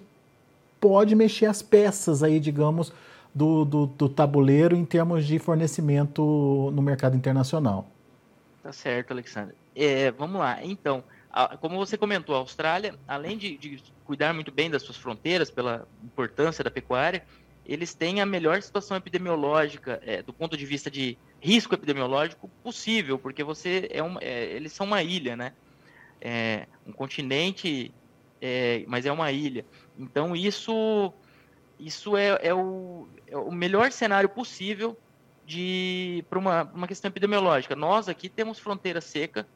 pode 0.79 1.15
mexer 1.15 1.45
as 1.45 1.61
peças 1.61 2.23
aí, 2.23 2.39
digamos, 2.39 2.93
do, 3.33 3.65
do, 3.65 3.85
do 3.85 4.09
tabuleiro 4.09 4.75
em 4.75 4.85
termos 4.85 5.25
de 5.25 5.37
fornecimento 5.39 6.71
no 6.73 6.81
mercado 6.81 7.15
internacional. 7.15 7.87
Tá 8.63 8.71
certo, 8.71 9.11
Alexandre. 9.11 9.55
É, 9.75 10.11
vamos 10.11 10.39
lá, 10.39 10.63
então, 10.63 11.03
a, 11.31 11.55
como 11.57 11.77
você 11.77 11.97
comentou, 11.97 12.35
a 12.35 12.39
Austrália, 12.39 12.95
além 13.07 13.37
de, 13.37 13.57
de 13.57 13.83
cuidar 14.03 14.33
muito 14.33 14.51
bem 14.51 14.69
das 14.69 14.81
suas 14.81 14.97
fronteiras, 14.97 15.49
pela 15.49 15.87
importância 16.03 16.63
da 16.63 16.71
pecuária, 16.71 17.23
eles 17.65 17.93
têm 17.93 18.19
a 18.19 18.25
melhor 18.25 18.61
situação 18.63 18.97
epidemiológica 18.97 20.01
é, 20.03 20.23
do 20.23 20.33
ponto 20.33 20.57
de 20.57 20.65
vista 20.65 20.89
de 20.89 21.17
risco 21.39 21.75
epidemiológico 21.75 22.49
possível, 22.63 23.19
porque 23.19 23.43
você 23.43 23.87
é, 23.91 24.01
uma, 24.01 24.19
é 24.21 24.45
eles 24.55 24.73
são 24.73 24.87
uma 24.87 25.03
ilha, 25.03 25.35
né? 25.35 25.53
É, 26.19 26.65
um 26.85 26.91
continente, 26.91 27.93
é, 28.41 28.83
mas 28.87 29.05
é 29.05 29.11
uma 29.11 29.31
ilha. 29.31 29.65
Então 29.97 30.35
isso 30.35 31.13
isso 31.79 32.17
é, 32.17 32.37
é, 32.41 32.53
o, 32.53 33.07
é 33.27 33.37
o 33.37 33.51
melhor 33.51 33.91
cenário 33.91 34.27
possível 34.27 34.97
de 35.45 36.23
para 36.29 36.37
uma, 36.37 36.63
uma 36.73 36.87
questão 36.87 37.09
epidemiológica. 37.09 37.75
Nós 37.75 38.09
aqui 38.09 38.27
temos 38.29 38.59
fronteira 38.59 39.01
seca 39.01 39.47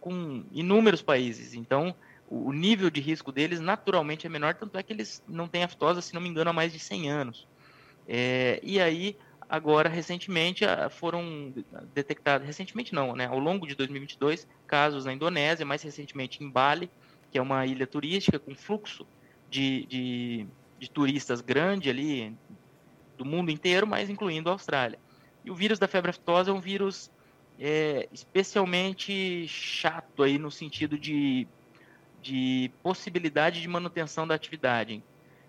com 0.00 0.44
inúmeros 0.52 1.02
países, 1.02 1.54
então 1.54 1.94
o 2.28 2.52
nível 2.52 2.90
de 2.90 3.00
risco 3.00 3.30
deles 3.30 3.60
naturalmente 3.60 4.26
é 4.26 4.30
menor, 4.30 4.54
tanto 4.54 4.78
é 4.78 4.82
que 4.82 4.92
eles 4.92 5.22
não 5.28 5.46
têm 5.46 5.64
aftosa, 5.64 6.00
se 6.00 6.14
não 6.14 6.20
me 6.20 6.28
engano, 6.28 6.50
há 6.50 6.52
mais 6.52 6.72
de 6.72 6.78
100 6.78 7.10
anos. 7.10 7.46
É, 8.08 8.60
e 8.62 8.80
aí, 8.80 9.16
agora, 9.48 9.88
recentemente, 9.88 10.64
foram 10.90 11.52
detectados, 11.94 12.46
recentemente 12.46 12.94
não, 12.94 13.14
né, 13.14 13.26
ao 13.26 13.38
longo 13.38 13.66
de 13.66 13.74
2022, 13.74 14.46
casos 14.66 15.04
na 15.04 15.12
Indonésia, 15.12 15.64
mais 15.64 15.82
recentemente 15.82 16.42
em 16.42 16.50
Bali, 16.50 16.90
que 17.34 17.38
é 17.38 17.42
uma 17.42 17.66
ilha 17.66 17.84
turística 17.84 18.38
com 18.38 18.54
fluxo 18.54 19.04
de, 19.50 19.86
de, 19.86 20.46
de 20.78 20.88
turistas 20.88 21.40
grande 21.40 21.90
ali, 21.90 22.32
do 23.18 23.24
mundo 23.24 23.50
inteiro, 23.50 23.88
mas 23.88 24.08
incluindo 24.08 24.48
a 24.48 24.52
Austrália. 24.52 25.00
E 25.44 25.50
o 25.50 25.54
vírus 25.56 25.80
da 25.80 25.88
febre 25.88 26.10
aftosa 26.10 26.52
é 26.52 26.54
um 26.54 26.60
vírus 26.60 27.10
é, 27.58 28.08
especialmente 28.12 29.48
chato 29.48 30.22
aí 30.22 30.38
no 30.38 30.48
sentido 30.48 30.96
de, 30.96 31.44
de 32.22 32.70
possibilidade 32.84 33.60
de 33.60 33.66
manutenção 33.66 34.28
da 34.28 34.36
atividade. 34.36 35.02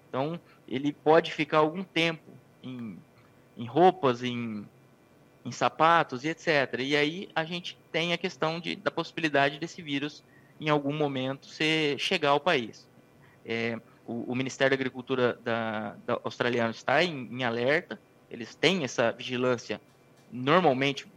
Então, 0.09 0.39
ele 0.67 0.91
pode 0.91 1.31
ficar 1.31 1.59
algum 1.59 1.83
tempo 1.83 2.31
em, 2.63 2.97
em 3.55 3.65
roupas, 3.67 4.23
em, 4.23 4.67
em 5.45 5.51
sapatos 5.51 6.23
e 6.23 6.29
etc. 6.29 6.79
E 6.79 6.95
aí 6.95 7.29
a 7.35 7.45
gente 7.45 7.77
tem 7.91 8.11
a 8.11 8.17
questão 8.17 8.59
de, 8.59 8.75
da 8.75 8.89
possibilidade 8.89 9.59
desse 9.59 9.83
vírus, 9.83 10.23
em 10.59 10.69
algum 10.69 10.93
momento, 10.93 11.47
ser, 11.47 11.99
chegar 11.99 12.29
ao 12.29 12.39
país. 12.39 12.87
É, 13.45 13.79
o, 14.05 14.31
o, 14.31 14.35
Ministério 14.35 14.75
da 14.75 14.81
Agricultura 14.81 15.39
da, 15.43 15.95
da 16.05 16.19
australiano 16.23 16.71
está 16.71 17.03
em, 17.03 17.27
em, 17.31 17.43
alerta, 17.43 17.99
eles 18.29 18.55
têm 18.55 18.83
essa 18.83 19.11
vigilância 19.11 19.79
normalmente 20.31 21.07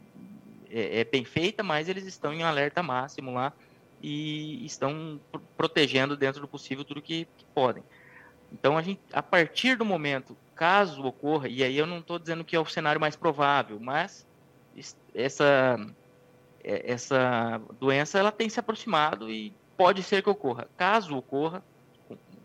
é, 0.71 1.01
é, 1.01 1.05
bem 1.05 1.25
feita, 1.25 1.63
mas 1.63 1.89
eles 1.89 2.05
estão 2.05 2.33
em 2.33 2.43
alerta 2.43 2.83
máximo 2.83 3.33
lá 3.33 3.53
e 4.03 4.65
estão 4.65 5.21
protegendo 5.57 6.17
dentro 6.17 6.41
do 6.41 6.49
possível 6.49 6.85
tudo 6.85 7.03
que, 7.03 7.27
que 7.37 7.45
podem. 7.55 7.83
Então, 8.53 8.79
a, 8.79 8.83
gente, 8.83 9.01
a 9.13 9.23
partir 9.23 9.77
do 9.77 9.85
momento 9.85 10.37
caso 10.55 11.05
ocorra, 11.05 11.49
e 11.49 11.63
aí 11.63 11.77
eu 11.77 11.87
não 11.87 11.99
estou 11.99 12.19
dizendo 12.19 12.45
que 12.45 12.57
é 12.57 12.61
o 12.61 12.67
cenário 12.67 13.01
mais 13.01 13.15
provável, 13.15 13.79
mas 13.79 14.27
essa, 15.15 15.79
essa 16.69 17.61
doença 17.81 18.19
ela 18.19 18.31
tem 18.31 18.49
se 18.49 18.61
aproximado 18.61 19.31
e 19.31 19.55
pode 19.77 20.03
ser 20.03 20.23
que 20.23 20.29
ocorra. 20.29 20.69
Caso 20.77 21.17
ocorra, 21.17 21.63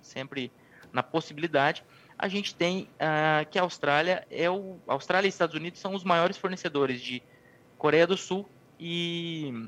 sempre 0.02 0.52
na 0.92 1.04
possibilidade, 1.04 1.84
a 2.18 2.28
gente 2.28 2.56
tem 2.56 2.84
uh, 2.94 3.50
que 3.50 3.60
a 3.60 3.64
Austrália 3.64 4.26
é 4.32 4.50
o 4.50 4.78
a 4.88 4.94
Austrália 4.94 5.28
e 5.28 5.30
Estados 5.30 5.56
Unidos 5.56 5.80
são 5.80 5.94
os 5.94 6.04
maiores 6.04 6.38
fornecedores 6.38 7.02
de 7.02 7.22
Coreia 7.78 8.08
do 8.08 8.16
Sul 8.16 8.48
e, 8.80 9.68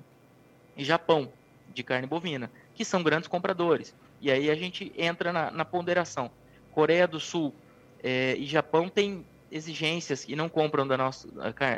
e 0.77 0.83
Japão 0.85 1.31
de 1.73 1.83
carne 1.83 2.07
bovina, 2.07 2.49
que 2.73 2.85
são 2.85 3.03
grandes 3.03 3.27
compradores. 3.27 3.93
E 4.21 4.31
aí 4.31 4.49
a 4.49 4.55
gente 4.55 4.93
entra 4.97 5.33
na, 5.33 5.51
na 5.51 5.65
ponderação. 5.65 6.31
Coreia 6.71 7.07
do 7.07 7.19
Sul 7.19 7.53
é, 8.01 8.35
e 8.37 8.45
Japão 8.45 8.87
têm 8.87 9.25
exigências 9.51 10.25
e 10.27 10.35
não 10.35 10.49
compram 10.49 10.87
da 10.87 10.97
nossa 10.97 11.27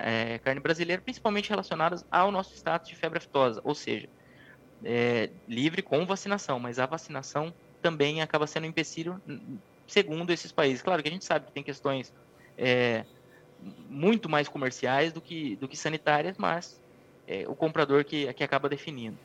é, 0.04 0.40
carne 0.40 0.60
brasileira, 0.60 1.02
principalmente 1.02 1.50
relacionadas 1.50 2.06
ao 2.10 2.32
nosso 2.32 2.56
status 2.56 2.90
de 2.90 2.96
febre 2.96 3.18
aftosa, 3.18 3.62
ou 3.64 3.76
seja, 3.76 4.10
é, 4.84 5.30
livre 5.48 5.82
com 5.82 6.06
vacinação, 6.06 6.60
mas 6.60 6.80
a 6.80 6.86
vacinação 6.86 7.54
também 7.82 8.22
acaba 8.22 8.48
sendo 8.48 8.66
um 8.66 8.70
empecilho 8.70 9.22
segundo 9.86 10.32
esses 10.32 10.52
países. 10.52 10.82
Claro 10.82 11.02
que 11.02 11.10
a 11.10 11.12
gente 11.12 11.26
sabe 11.26 11.48
que 11.48 11.52
tem 11.52 11.64
questões 11.64 12.14
é, 12.58 13.06
muito 13.90 14.30
mais 14.30 14.48
comerciais 14.48 15.14
do 15.14 15.22
que, 15.22 15.56
do 15.58 15.68
que 15.68 15.78
sanitárias, 15.78 16.38
mas 16.38 16.82
é 17.28 17.46
o 17.48 17.56
comprador 17.56 18.04
que, 18.04 18.32
que 18.34 18.44
acaba 18.44 18.70
definindo. 18.70 19.18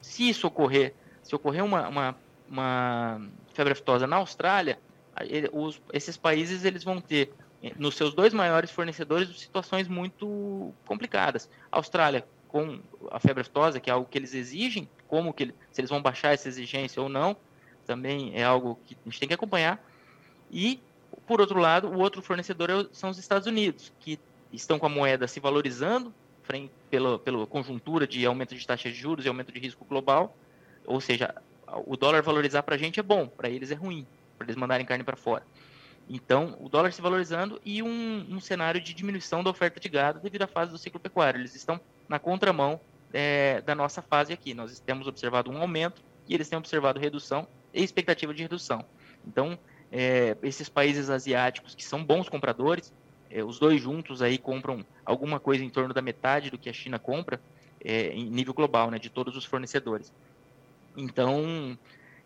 Se 0.00 0.28
isso 0.28 0.46
ocorrer, 0.46 0.94
se 1.22 1.34
ocorrer 1.34 1.64
uma, 1.64 1.88
uma, 1.88 2.16
uma 2.48 3.28
febre 3.52 3.72
aftosa 3.72 4.06
na 4.06 4.16
Austrália, 4.16 4.78
os, 5.52 5.80
esses 5.92 6.16
países 6.16 6.64
eles 6.64 6.84
vão 6.84 7.00
ter 7.00 7.32
nos 7.76 7.96
seus 7.96 8.14
dois 8.14 8.32
maiores 8.32 8.70
fornecedores 8.70 9.28
situações 9.38 9.88
muito 9.88 10.72
complicadas. 10.86 11.48
A 11.70 11.76
Austrália 11.78 12.24
com 12.48 12.80
a 13.10 13.20
febre 13.20 13.42
aftosa, 13.42 13.78
que 13.78 13.90
é 13.90 13.92
algo 13.92 14.08
que 14.08 14.16
eles 14.16 14.34
exigem, 14.34 14.88
como 15.06 15.32
que 15.34 15.52
se 15.70 15.80
eles 15.80 15.90
vão 15.90 16.00
baixar 16.00 16.32
essa 16.32 16.48
exigência 16.48 17.02
ou 17.02 17.08
não, 17.08 17.36
também 17.86 18.32
é 18.34 18.42
algo 18.42 18.78
que 18.86 18.94
a 18.94 19.08
gente 19.08 19.20
tem 19.20 19.28
que 19.28 19.34
acompanhar. 19.34 19.84
E 20.50 20.80
por 21.26 21.40
outro 21.40 21.58
lado, 21.58 21.88
o 21.88 21.98
outro 21.98 22.22
fornecedor 22.22 22.70
é 22.70 22.86
são 22.92 23.10
os 23.10 23.18
Estados 23.18 23.46
Unidos, 23.46 23.92
que 24.00 24.18
estão 24.52 24.78
com 24.78 24.86
a 24.86 24.88
moeda 24.88 25.28
se 25.28 25.40
valorizando 25.40 26.14
frente, 26.42 26.72
pela, 26.88 27.18
pela 27.18 27.46
conjuntura 27.46 28.06
de 28.06 28.24
aumento 28.24 28.54
de 28.54 28.66
taxas 28.66 28.92
de 28.92 28.98
juros 28.98 29.24
e 29.24 29.28
aumento 29.28 29.52
de 29.52 29.58
risco 29.58 29.84
global. 29.84 30.34
Ou 30.86 31.00
seja, 31.00 31.34
o 31.86 31.96
dólar 31.96 32.22
valorizar 32.22 32.62
para 32.62 32.76
a 32.76 32.78
gente 32.78 32.98
é 32.98 33.02
bom, 33.02 33.26
para 33.26 33.50
eles 33.50 33.70
é 33.70 33.74
ruim 33.74 34.06
para 34.38 34.46
eles 34.46 34.56
mandarem 34.56 34.86
carne 34.86 35.02
para 35.02 35.16
fora. 35.16 35.42
Então, 36.08 36.56
o 36.60 36.68
dólar 36.68 36.92
se 36.92 37.02
valorizando 37.02 37.60
e 37.64 37.82
um, 37.82 38.26
um, 38.30 38.40
cenário 38.40 38.80
de 38.80 38.94
diminuição 38.94 39.44
da 39.44 39.50
oferta 39.50 39.78
de 39.78 39.88
gado 39.88 40.20
devido 40.20 40.42
à 40.42 40.46
fase 40.46 40.72
do 40.72 40.78
ciclo 40.78 40.98
pecuário. 40.98 41.40
Eles 41.40 41.54
estão 41.54 41.78
na 42.08 42.18
contramão 42.18 42.80
é, 43.12 43.60
da 43.60 43.74
nossa 43.74 44.00
fase 44.00 44.32
aqui. 44.32 44.54
Nós 44.54 44.80
temos 44.80 45.06
observado 45.06 45.50
um 45.50 45.58
aumento 45.58 46.02
e 46.26 46.34
eles 46.34 46.48
têm 46.48 46.58
observado 46.58 46.98
redução 46.98 47.46
e 47.74 47.82
expectativa 47.82 48.32
de 48.32 48.42
redução. 48.42 48.84
Então, 49.26 49.58
é, 49.92 50.36
esses 50.42 50.68
países 50.68 51.10
asiáticos 51.10 51.74
que 51.74 51.84
são 51.84 52.02
bons 52.02 52.28
compradores, 52.28 52.92
é, 53.30 53.44
os 53.44 53.58
dois 53.58 53.82
juntos 53.82 54.22
aí 54.22 54.38
compram 54.38 54.84
alguma 55.04 55.38
coisa 55.38 55.62
em 55.62 55.68
torno 55.68 55.92
da 55.92 56.00
metade 56.00 56.50
do 56.50 56.58
que 56.58 56.70
a 56.70 56.72
China 56.72 56.98
compra 56.98 57.40
é, 57.84 58.08
em 58.08 58.24
nível 58.30 58.54
global, 58.54 58.90
né, 58.90 58.98
de 58.98 59.10
todos 59.10 59.36
os 59.36 59.44
fornecedores. 59.44 60.12
Então, 60.96 61.78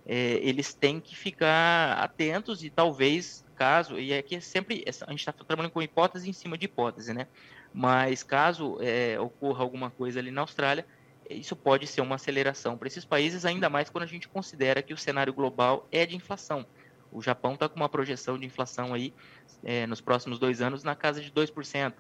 é, 0.07 0.41
eles 0.43 0.75
têm 0.75 1.01
que 1.01 1.17
ficar 1.17 1.99
atentos 1.99 2.65
e 2.65 2.71
talvez, 2.71 3.42
caso, 3.53 3.99
e 3.99 4.13
aqui 4.13 4.37
é 4.37 4.41
sempre, 4.41 4.85
a 5.07 5.11
gente 5.11 5.21
está 5.21 5.33
trabalhando 5.33 5.73
com 5.73 5.83
hipótese 5.83 6.29
em 6.29 6.33
cima 6.33 6.59
de 6.59 6.67
hipótese, 6.67 7.13
né? 7.15 7.27
Mas 7.73 8.23
caso 8.23 8.79
é, 8.81 9.19
ocorra 9.19 9.63
alguma 9.63 9.91
coisa 9.91 10.19
ali 10.19 10.31
na 10.31 10.41
Austrália, 10.43 10.87
isso 11.31 11.57
pode 11.57 11.87
ser 11.87 12.01
uma 12.01 12.17
aceleração 12.17 12.77
para 12.77 12.89
esses 12.89 13.05
países, 13.05 13.45
ainda 13.45 13.71
mais 13.71 13.89
quando 13.89 14.05
a 14.05 14.07
gente 14.07 14.29
considera 14.29 14.83
que 14.83 14.93
o 14.93 14.99
cenário 14.99 15.33
global 15.33 15.87
é 15.91 16.05
de 16.05 16.17
inflação. 16.17 16.67
O 17.11 17.21
Japão 17.21 17.55
está 17.55 17.69
com 17.69 17.77
uma 17.77 17.89
projeção 17.89 18.39
de 18.39 18.47
inflação 18.47 18.95
aí 18.95 19.13
é, 19.63 19.87
nos 19.87 20.01
próximos 20.01 20.39
dois 20.39 20.61
anos 20.61 20.83
na 20.83 20.95
casa 20.95 21.21
de 21.21 21.31
2%. 21.31 21.95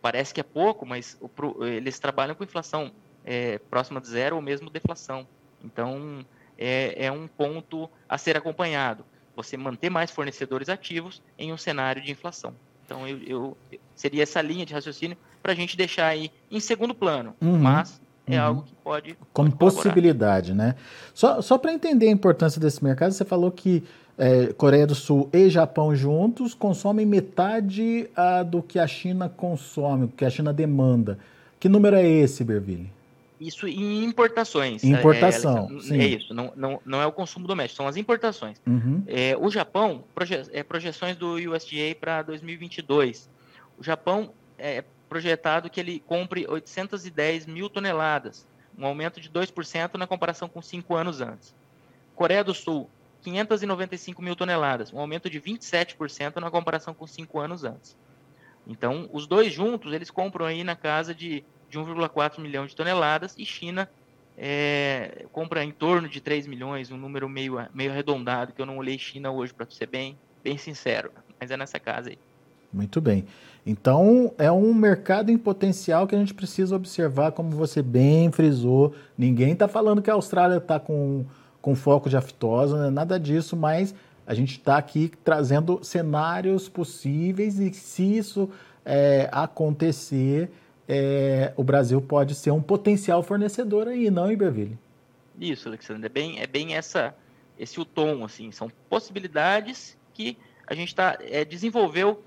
Parece 0.00 0.32
que 0.32 0.40
é 0.40 0.44
pouco, 0.44 0.86
mas 0.86 1.18
o, 1.20 1.64
eles 1.64 1.98
trabalham 1.98 2.34
com 2.34 2.44
inflação 2.44 2.92
é, 3.24 3.58
próxima 3.58 4.00
de 4.00 4.08
zero 4.08 4.36
ou 4.36 4.42
mesmo 4.42 4.70
deflação. 4.70 5.26
Então, 5.62 6.24
é, 6.56 7.06
é 7.06 7.12
um 7.12 7.26
ponto 7.26 7.90
a 8.08 8.16
ser 8.16 8.36
acompanhado. 8.36 9.04
Você 9.36 9.56
manter 9.56 9.90
mais 9.90 10.10
fornecedores 10.10 10.68
ativos 10.68 11.22
em 11.38 11.52
um 11.52 11.56
cenário 11.56 12.02
de 12.02 12.10
inflação. 12.10 12.54
Então, 12.84 13.06
eu, 13.06 13.18
eu 13.26 13.56
seria 13.94 14.22
essa 14.22 14.40
linha 14.40 14.64
de 14.64 14.72
raciocínio 14.72 15.16
para 15.42 15.52
a 15.52 15.54
gente 15.54 15.76
deixar 15.76 16.06
aí 16.06 16.30
em 16.50 16.58
segundo 16.58 16.94
plano, 16.94 17.34
uhum, 17.40 17.58
mas 17.58 18.00
é 18.26 18.40
uhum. 18.40 18.46
algo 18.46 18.62
que 18.62 18.74
pode. 18.82 19.18
Como 19.32 19.52
pode 19.52 19.74
possibilidade, 19.74 20.54
né? 20.54 20.74
Só, 21.14 21.40
só 21.40 21.58
para 21.58 21.72
entender 21.72 22.08
a 22.08 22.12
importância 22.12 22.60
desse 22.60 22.82
mercado, 22.82 23.12
você 23.12 23.24
falou 23.24 23.50
que 23.50 23.84
é, 24.18 24.52
Coreia 24.54 24.86
do 24.86 24.94
Sul 24.94 25.28
e 25.32 25.50
Japão 25.50 25.94
juntos 25.94 26.54
consomem 26.54 27.04
metade 27.04 28.08
a, 28.16 28.42
do 28.42 28.62
que 28.62 28.78
a 28.78 28.86
China 28.86 29.28
consome, 29.28 30.06
do 30.06 30.12
que 30.12 30.24
a 30.24 30.30
China 30.30 30.52
demanda. 30.52 31.18
Que 31.60 31.68
número 31.68 31.96
é 31.96 32.06
esse, 32.06 32.42
Berville? 32.42 32.95
Isso 33.40 33.68
em 33.68 34.04
importações. 34.04 34.82
Importação, 34.82 35.68
é, 35.90 35.96
é, 35.96 35.98
é 35.98 36.06
isso, 36.06 36.32
não, 36.32 36.52
não, 36.56 36.80
não 36.84 37.02
é 37.02 37.06
o 37.06 37.12
consumo 37.12 37.46
doméstico, 37.46 37.76
são 37.76 37.86
as 37.86 37.96
importações. 37.96 38.60
Uhum. 38.66 39.02
É, 39.06 39.36
o 39.38 39.50
Japão, 39.50 40.04
proje 40.14 40.42
é, 40.52 40.62
projeções 40.62 41.16
do 41.16 41.34
USDA 41.34 41.94
para 42.00 42.22
2022. 42.22 43.28
O 43.78 43.84
Japão 43.84 44.32
é 44.58 44.82
projetado 45.08 45.68
que 45.68 45.78
ele 45.78 46.02
compre 46.06 46.46
810 46.48 47.46
mil 47.46 47.68
toneladas, 47.68 48.46
um 48.76 48.86
aumento 48.86 49.20
de 49.20 49.30
2% 49.30 49.94
na 49.94 50.06
comparação 50.06 50.48
com 50.48 50.62
cinco 50.62 50.94
anos 50.94 51.20
antes. 51.20 51.54
Coreia 52.14 52.42
do 52.42 52.54
Sul, 52.54 52.88
595 53.22 54.22
mil 54.22 54.34
toneladas, 54.34 54.92
um 54.92 54.98
aumento 54.98 55.28
de 55.28 55.40
27% 55.40 56.36
na 56.36 56.50
comparação 56.50 56.94
com 56.94 57.06
cinco 57.06 57.38
anos 57.38 57.64
antes. 57.64 57.96
Então, 58.66 59.08
os 59.12 59.26
dois 59.26 59.52
juntos, 59.52 59.92
eles 59.92 60.10
compram 60.10 60.46
aí 60.46 60.64
na 60.64 60.74
casa 60.74 61.14
de 61.14 61.44
de 61.68 61.78
1,4 61.78 62.40
milhão 62.40 62.66
de 62.66 62.74
toneladas 62.74 63.34
e 63.36 63.44
China 63.44 63.88
é, 64.36 65.24
compra 65.32 65.64
em 65.64 65.70
torno 65.70 66.08
de 66.08 66.20
3 66.20 66.46
milhões, 66.46 66.90
um 66.90 66.96
número 66.96 67.28
meio, 67.28 67.58
meio 67.72 67.90
arredondado, 67.90 68.52
que 68.52 68.60
eu 68.60 68.66
não 68.66 68.76
olhei 68.76 68.98
China 68.98 69.30
hoje, 69.30 69.54
para 69.54 69.66
ser 69.70 69.86
bem, 69.86 70.16
bem 70.44 70.58
sincero, 70.58 71.10
mas 71.40 71.50
é 71.50 71.56
nessa 71.56 71.80
casa 71.80 72.10
aí. 72.10 72.18
Muito 72.72 73.00
bem. 73.00 73.24
Então, 73.64 74.32
é 74.38 74.52
um 74.52 74.74
mercado 74.74 75.30
em 75.30 75.38
potencial 75.38 76.06
que 76.06 76.14
a 76.14 76.18
gente 76.18 76.34
precisa 76.34 76.76
observar, 76.76 77.32
como 77.32 77.50
você 77.50 77.82
bem 77.82 78.30
frisou. 78.30 78.94
Ninguém 79.16 79.52
está 79.52 79.66
falando 79.66 80.02
que 80.02 80.10
a 80.10 80.14
Austrália 80.14 80.58
está 80.58 80.78
com, 80.78 81.24
com 81.62 81.74
foco 81.74 82.08
de 82.08 82.16
aftosa, 82.16 82.84
né? 82.84 82.90
nada 82.90 83.18
disso, 83.18 83.56
mas 83.56 83.94
a 84.26 84.34
gente 84.34 84.52
está 84.52 84.76
aqui 84.76 85.10
trazendo 85.24 85.80
cenários 85.82 86.68
possíveis 86.68 87.58
e 87.58 87.72
se 87.72 88.18
isso 88.18 88.50
é, 88.84 89.28
acontecer, 89.32 90.50
é, 90.88 91.52
o 91.56 91.64
Brasil 91.64 92.00
pode 92.00 92.34
ser 92.34 92.50
um 92.50 92.62
potencial 92.62 93.22
fornecedor 93.22 93.88
aí, 93.88 94.10
não, 94.10 94.30
Iberville? 94.30 94.78
Isso, 95.38 95.68
Alexandre, 95.68 96.06
é 96.06 96.08
bem, 96.08 96.40
é 96.40 96.46
bem 96.46 96.74
essa, 96.76 97.14
esse 97.58 97.80
o 97.80 97.84
tom, 97.84 98.24
assim, 98.24 98.52
são 98.52 98.70
possibilidades 98.88 99.96
que 100.14 100.38
a 100.66 100.74
gente 100.74 100.94
tá, 100.94 101.18
é, 101.20 101.44
desenvolveu 101.44 102.22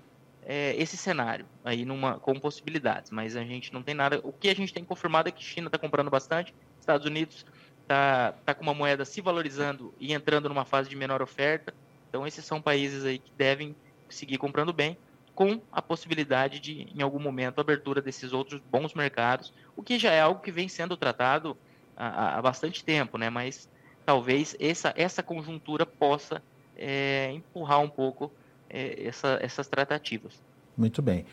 é, 0.45 0.75
esse 0.77 0.95
cenário 0.95 1.45
aí 1.63 1.85
numa, 1.85 2.19
com 2.19 2.39
possibilidades, 2.39 3.11
mas 3.11 3.35
a 3.35 3.43
gente 3.43 3.73
não 3.73 3.81
tem 3.81 3.95
nada, 3.95 4.19
o 4.23 4.31
que 4.31 4.49
a 4.49 4.55
gente 4.55 4.73
tem 4.73 4.83
confirmado 4.83 5.29
é 5.29 5.31
que 5.31 5.43
China 5.43 5.67
está 5.67 5.77
comprando 5.77 6.09
bastante, 6.09 6.53
Estados 6.79 7.05
Unidos 7.05 7.45
está 7.81 8.33
tá 8.45 8.53
com 8.53 8.63
uma 8.63 8.73
moeda 8.73 9.05
se 9.05 9.21
valorizando 9.21 9.93
e 9.99 10.13
entrando 10.13 10.47
numa 10.47 10.65
fase 10.65 10.89
de 10.89 10.95
menor 10.95 11.21
oferta, 11.21 11.73
então 12.09 12.25
esses 12.25 12.45
são 12.45 12.61
países 12.61 13.05
aí 13.05 13.19
que 13.19 13.31
devem 13.37 13.75
seguir 14.07 14.37
comprando 14.37 14.73
bem, 14.73 14.97
com 15.35 15.61
a 15.71 15.81
possibilidade 15.81 16.59
de, 16.59 16.87
em 16.95 17.01
algum 17.01 17.19
momento, 17.19 17.61
abertura 17.61 18.01
desses 18.01 18.33
outros 18.33 18.61
bons 18.71 18.93
mercados, 18.93 19.53
o 19.75 19.81
que 19.81 19.97
já 19.97 20.11
é 20.11 20.21
algo 20.21 20.41
que 20.41 20.51
vem 20.51 20.67
sendo 20.67 20.97
tratado 20.97 21.57
há, 21.95 22.37
há 22.37 22.41
bastante 22.41 22.83
tempo, 22.83 23.17
né? 23.17 23.29
Mas 23.29 23.69
talvez 24.05 24.55
essa, 24.59 24.93
essa 24.95 25.23
conjuntura 25.23 25.85
possa 25.85 26.41
é, 26.77 27.31
empurrar 27.31 27.81
um 27.81 27.89
pouco 27.89 28.31
é, 28.69 29.07
essa, 29.07 29.37
essas 29.41 29.67
tratativas. 29.67 30.41
Muito 30.77 31.01
bem. 31.01 31.25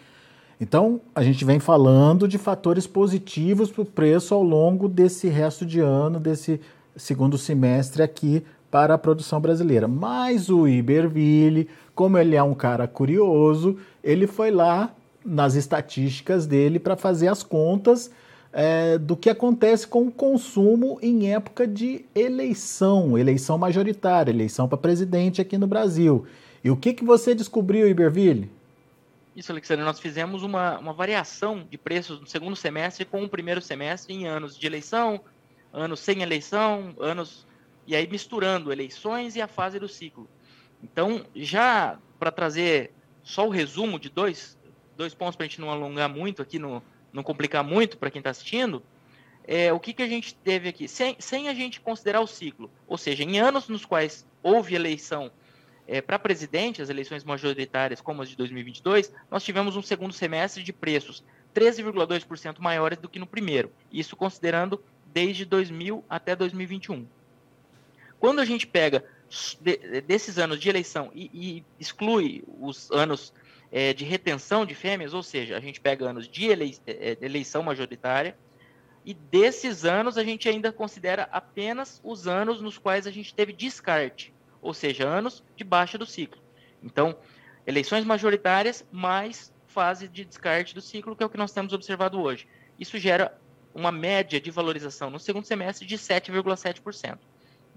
Então, 0.60 1.00
a 1.14 1.22
gente 1.22 1.44
vem 1.44 1.60
falando 1.60 2.26
de 2.26 2.38
fatores 2.38 2.86
positivos 2.86 3.70
para 3.70 3.82
o 3.82 3.84
preço 3.84 4.34
ao 4.34 4.42
longo 4.42 4.88
desse 4.88 5.28
resto 5.28 5.66
de 5.66 5.80
ano, 5.80 6.18
desse 6.18 6.60
segundo 6.96 7.36
semestre 7.36 8.02
aqui 8.02 8.44
para 8.76 8.92
a 8.92 8.98
produção 8.98 9.40
brasileira. 9.40 9.88
Mas 9.88 10.50
o 10.50 10.68
Iberville, 10.68 11.66
como 11.94 12.18
ele 12.18 12.36
é 12.36 12.42
um 12.42 12.54
cara 12.54 12.86
curioso, 12.86 13.78
ele 14.04 14.26
foi 14.26 14.50
lá 14.50 14.94
nas 15.24 15.54
estatísticas 15.54 16.46
dele 16.46 16.78
para 16.78 16.94
fazer 16.94 17.28
as 17.28 17.42
contas 17.42 18.10
é, 18.52 18.98
do 18.98 19.16
que 19.16 19.30
acontece 19.30 19.88
com 19.88 20.08
o 20.08 20.12
consumo 20.12 20.98
em 21.00 21.32
época 21.32 21.66
de 21.66 22.04
eleição, 22.14 23.16
eleição 23.16 23.56
majoritária, 23.56 24.30
eleição 24.30 24.68
para 24.68 24.76
presidente 24.76 25.40
aqui 25.40 25.56
no 25.56 25.66
Brasil. 25.66 26.26
E 26.62 26.70
o 26.70 26.76
que, 26.76 26.92
que 26.92 27.02
você 27.02 27.34
descobriu, 27.34 27.88
Iberville? 27.88 28.50
Isso, 29.34 29.52
Alexandre, 29.52 29.86
nós 29.86 29.98
fizemos 29.98 30.42
uma, 30.42 30.78
uma 30.78 30.92
variação 30.92 31.66
de 31.70 31.78
preços 31.78 32.20
no 32.20 32.26
segundo 32.26 32.54
semestre 32.54 33.06
com 33.06 33.24
o 33.24 33.28
primeiro 33.28 33.62
semestre 33.62 34.12
em 34.12 34.26
anos 34.26 34.54
de 34.58 34.66
eleição, 34.66 35.18
anos 35.72 36.00
sem 36.00 36.20
eleição, 36.20 36.94
anos 37.00 37.45
e 37.86 37.94
aí 37.94 38.06
misturando 38.06 38.72
eleições 38.72 39.36
e 39.36 39.40
a 39.40 39.46
fase 39.46 39.78
do 39.78 39.88
ciclo. 39.88 40.28
Então, 40.82 41.24
já 41.34 41.98
para 42.18 42.30
trazer 42.30 42.92
só 43.22 43.46
o 43.46 43.50
resumo 43.50 43.98
de 43.98 44.08
dois, 44.08 44.58
dois 44.96 45.14
pontos 45.14 45.36
para 45.36 45.44
a 45.44 45.48
gente 45.48 45.60
não 45.60 45.70
alongar 45.70 46.08
muito 46.08 46.42
aqui, 46.42 46.58
no, 46.58 46.82
não 47.12 47.22
complicar 47.22 47.64
muito 47.64 47.98
para 47.98 48.10
quem 48.10 48.20
está 48.20 48.30
assistindo, 48.30 48.82
é, 49.46 49.72
o 49.72 49.78
que, 49.78 49.92
que 49.92 50.02
a 50.02 50.08
gente 50.08 50.34
teve 50.34 50.68
aqui, 50.68 50.88
sem, 50.88 51.16
sem 51.18 51.48
a 51.48 51.54
gente 51.54 51.80
considerar 51.80 52.20
o 52.20 52.26
ciclo, 52.26 52.70
ou 52.86 52.98
seja, 52.98 53.22
em 53.22 53.38
anos 53.38 53.68
nos 53.68 53.84
quais 53.84 54.26
houve 54.42 54.74
eleição 54.74 55.30
é, 55.86 56.00
para 56.00 56.18
presidente, 56.18 56.82
as 56.82 56.90
eleições 56.90 57.22
majoritárias 57.22 58.00
como 58.00 58.22
as 58.22 58.28
de 58.28 58.36
2022, 58.36 59.12
nós 59.30 59.44
tivemos 59.44 59.76
um 59.76 59.82
segundo 59.82 60.12
semestre 60.12 60.62
de 60.62 60.72
preços 60.72 61.22
13,2% 61.54 62.58
maiores 62.58 62.98
do 62.98 63.08
que 63.08 63.18
no 63.18 63.26
primeiro, 63.26 63.72
isso 63.90 64.16
considerando 64.16 64.82
desde 65.06 65.44
2000 65.44 66.04
até 66.08 66.34
2021. 66.34 67.06
Quando 68.18 68.40
a 68.40 68.44
gente 68.44 68.66
pega 68.66 69.04
de, 69.60 70.00
desses 70.02 70.38
anos 70.38 70.58
de 70.58 70.68
eleição 70.68 71.10
e, 71.14 71.30
e 71.32 71.64
exclui 71.78 72.44
os 72.60 72.90
anos 72.90 73.32
é, 73.70 73.92
de 73.92 74.04
retenção 74.04 74.64
de 74.64 74.74
fêmeas, 74.74 75.12
ou 75.14 75.22
seja, 75.22 75.56
a 75.56 75.60
gente 75.60 75.80
pega 75.80 76.08
anos 76.08 76.28
de 76.28 76.46
elei, 76.46 76.76
é, 76.86 77.18
eleição 77.20 77.62
majoritária, 77.62 78.36
e 79.04 79.14
desses 79.14 79.84
anos 79.84 80.18
a 80.18 80.24
gente 80.24 80.48
ainda 80.48 80.72
considera 80.72 81.28
apenas 81.30 82.00
os 82.02 82.26
anos 82.26 82.60
nos 82.60 82.76
quais 82.78 83.06
a 83.06 83.10
gente 83.10 83.32
teve 83.34 83.52
descarte, 83.52 84.34
ou 84.60 84.74
seja, 84.74 85.06
anos 85.06 85.44
de 85.56 85.62
baixa 85.62 85.96
do 85.96 86.06
ciclo. 86.06 86.42
Então, 86.82 87.16
eleições 87.66 88.04
majoritárias 88.04 88.84
mais 88.90 89.52
fase 89.66 90.08
de 90.08 90.24
descarte 90.24 90.74
do 90.74 90.80
ciclo, 90.80 91.14
que 91.14 91.22
é 91.22 91.26
o 91.26 91.30
que 91.30 91.36
nós 91.36 91.52
temos 91.52 91.72
observado 91.72 92.20
hoje. 92.20 92.48
Isso 92.78 92.98
gera 92.98 93.38
uma 93.74 93.92
média 93.92 94.40
de 94.40 94.50
valorização 94.50 95.10
no 95.10 95.18
segundo 95.18 95.44
semestre 95.44 95.86
de 95.86 95.96
7,7%. 95.96 97.18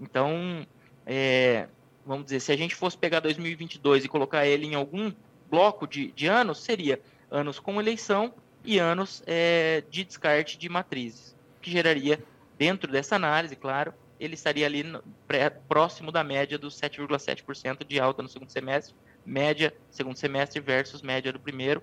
Então, 0.00 0.66
é, 1.06 1.68
vamos 2.06 2.24
dizer, 2.24 2.40
se 2.40 2.52
a 2.52 2.56
gente 2.56 2.74
fosse 2.74 2.96
pegar 2.96 3.20
2022 3.20 4.04
e 4.04 4.08
colocar 4.08 4.46
ele 4.46 4.66
em 4.66 4.74
algum 4.74 5.12
bloco 5.50 5.86
de, 5.86 6.12
de 6.12 6.26
anos, 6.26 6.62
seria 6.62 7.00
anos 7.30 7.58
com 7.58 7.80
eleição 7.80 8.32
e 8.64 8.78
anos 8.78 9.22
é, 9.26 9.82
de 9.90 10.04
descarte 10.04 10.58
de 10.58 10.68
matrizes, 10.68 11.36
que 11.60 11.70
geraria, 11.70 12.22
dentro 12.58 12.90
dessa 12.90 13.16
análise, 13.16 13.56
claro, 13.56 13.92
ele 14.18 14.34
estaria 14.34 14.66
ali 14.66 14.82
no, 14.82 15.02
pré, 15.26 15.48
próximo 15.48 16.12
da 16.12 16.22
média 16.22 16.58
dos 16.58 16.78
7,7% 16.78 17.86
de 17.86 17.98
alta 17.98 18.22
no 18.22 18.28
segundo 18.28 18.50
semestre, 18.50 18.94
média 19.24 19.72
segundo 19.90 20.16
semestre 20.16 20.60
versus 20.60 21.00
média 21.00 21.32
do 21.32 21.40
primeiro, 21.40 21.82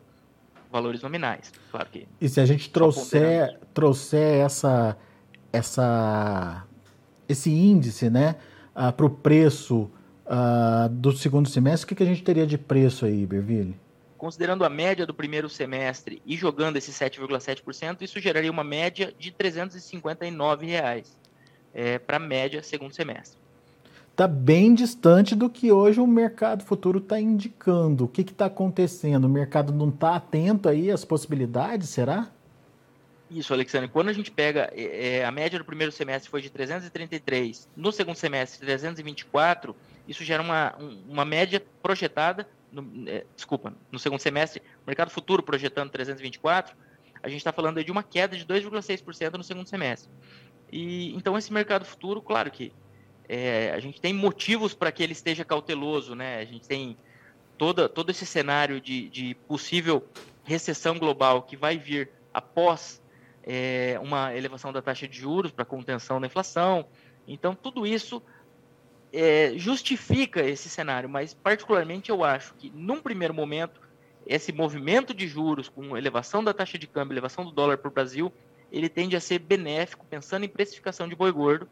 valores 0.71 1.01
nominais, 1.01 1.51
claro 1.71 1.89
que. 1.89 2.08
E 2.21 2.30
se 2.30 2.39
a 2.39 2.45
gente 2.45 2.69
trouxer, 2.69 3.60
trouxer 3.73 4.45
essa, 4.45 4.97
essa 5.51 6.66
esse 7.28 7.52
índice 7.52 8.10
né, 8.10 8.36
uh, 8.76 8.92
para 8.92 9.06
o 9.06 9.10
preço 9.10 9.90
uh, 10.26 10.90
do 10.90 11.12
segundo 11.12 11.50
semestre, 11.50 11.86
o 11.86 11.88
que, 11.88 11.96
que 11.96 12.04
a 12.04 12.08
gente 12.08 12.24
teria 12.24 12.46
de 12.46 12.58
preço 12.58 13.06
aí, 13.06 13.26
Berville? 13.26 13.76
Considerando 14.18 14.66
a 14.66 14.70
média 14.70 15.06
do 15.06 15.13
primeiro 15.13 15.48
semestre 15.48 16.22
e 16.26 16.36
jogando 16.36 16.78
esse 16.78 16.92
7,7%, 16.92 18.02
isso 18.02 18.20
geraria 18.20 18.52
uma 18.52 18.63
média 18.63 19.13
de 19.18 19.32
359 19.32 20.66
reais. 20.66 21.16
é, 21.74 22.00
para 22.00 22.18
a 22.18 22.20
média 22.20 22.63
segundo 22.63 22.92
semestre. 22.94 23.38
Está 24.12 24.28
bem 24.28 24.74
distante 24.74 25.36
do 25.36 25.48
que 25.48 25.72
hoje 25.72 26.00
o 26.00 26.08
mercado 26.08 26.63
futuro 26.63 26.98
está 26.98 27.20
indicando. 27.22 28.06
O 28.06 28.08
que 28.08 28.22
está 28.22 28.48
acontecendo? 28.48 29.26
O 29.26 29.30
mercado 29.30 29.72
não 29.72 29.90
está 29.90 30.16
atento 30.16 30.68
aí 30.68 30.90
às 30.90 31.06
possibilidades, 31.06 31.90
será? 31.90 32.32
Isso, 33.30 33.54
Alexandre. 33.54 33.90
Quando 33.90 34.10
a 34.10 34.13
gente 34.13 34.32
pega 34.32 34.72
é, 34.74 35.26
a 35.26 35.32
média 35.32 35.60
do 35.60 35.66
primeiro 35.66 35.92
semestre 35.92 36.30
foi 36.30 36.42
de 36.42 36.50
333, 36.50 37.68
no 37.76 37.92
segundo 37.92 38.16
semestre 38.16 38.60
324, 38.60 39.76
isso 40.08 40.24
gera 40.24 40.42
uma, 40.42 40.76
uma 41.08 41.26
média 41.26 41.62
projetada, 41.82 42.48
no, 42.72 43.10
é, 43.10 43.26
desculpa, 43.36 43.74
no 43.92 44.00
segundo 44.00 44.20
semestre, 44.20 44.62
mercado 44.86 45.10
futuro 45.10 45.44
projetando 45.44 45.90
324, 45.90 46.76
a 47.22 47.28
gente 47.28 47.40
está 47.40 47.52
falando 47.52 47.84
de 47.84 47.92
uma 47.92 48.04
queda 48.04 48.38
de 48.38 48.46
2,6% 48.46 49.34
no 49.34 49.44
segundo 49.44 49.68
semestre. 49.68 50.10
E 50.72 51.13
então 51.16 51.38
esse 51.38 51.52
mercado 51.52 51.84
futuro, 51.84 52.22
claro 52.22 52.50
que 52.50 52.72
é, 53.28 53.72
a 53.74 53.80
gente 53.80 54.00
tem 54.00 54.13
motivos 54.13 54.74
para 54.74 54.92
que 54.92 55.04
ele 55.04 55.12
esteja 55.12 55.44
cauteloso, 55.44 56.16
né? 56.16 56.38
A 56.40 56.46
gente 56.46 56.66
tem 56.66 56.98
toda, 57.58 57.90
todo 57.90 58.10
esse 58.10 58.26
cenário 58.26 58.80
de, 58.80 59.10
de 59.10 59.36
possível 59.48 60.08
recessão 60.46 60.98
global 60.98 61.42
que 61.42 61.58
vai 61.58 61.78
vir 61.78 62.10
após 62.34 63.02
é, 63.47 63.97
uma 64.01 64.36
elevação 64.36 64.73
da 64.73 64.81
taxa 64.81 65.07
de 65.07 65.17
juros 65.17 65.53
para 65.53 65.63
contenção 65.63 66.19
da 66.19 66.27
inflação. 66.27 66.86
Então, 67.25 67.55
tudo 67.55 67.88
isso 67.88 68.21
é, 69.13 69.53
justifica 69.55 70.41
esse 70.41 70.69
cenário, 70.69 71.07
mas 71.07 71.33
particularmente 71.33 72.10
eu 72.10 72.25
acho 72.25 72.53
que, 72.55 72.69
num 72.75 73.01
primeiro 73.01 73.33
momento, 73.33 73.79
esse 74.25 74.51
movimento 74.51 75.13
de 75.13 75.25
juros 75.29 75.69
com 75.69 75.97
elevação 75.97 76.43
da 76.43 76.53
taxa 76.53 76.77
de 76.77 76.88
câmbio, 76.88 77.13
elevação 77.13 77.45
do 77.45 77.51
dólar 77.51 77.77
para 77.77 77.88
o 77.88 77.91
Brasil, 77.91 78.33
ele 78.69 78.89
tende 78.89 79.15
a 79.15 79.21
ser 79.21 79.39
benéfico, 79.39 80.05
pensando 80.10 80.43
em 80.43 80.49
precificação 80.49 81.07
de 81.07 81.15
boi 81.15 81.31
gordo. 81.31 81.69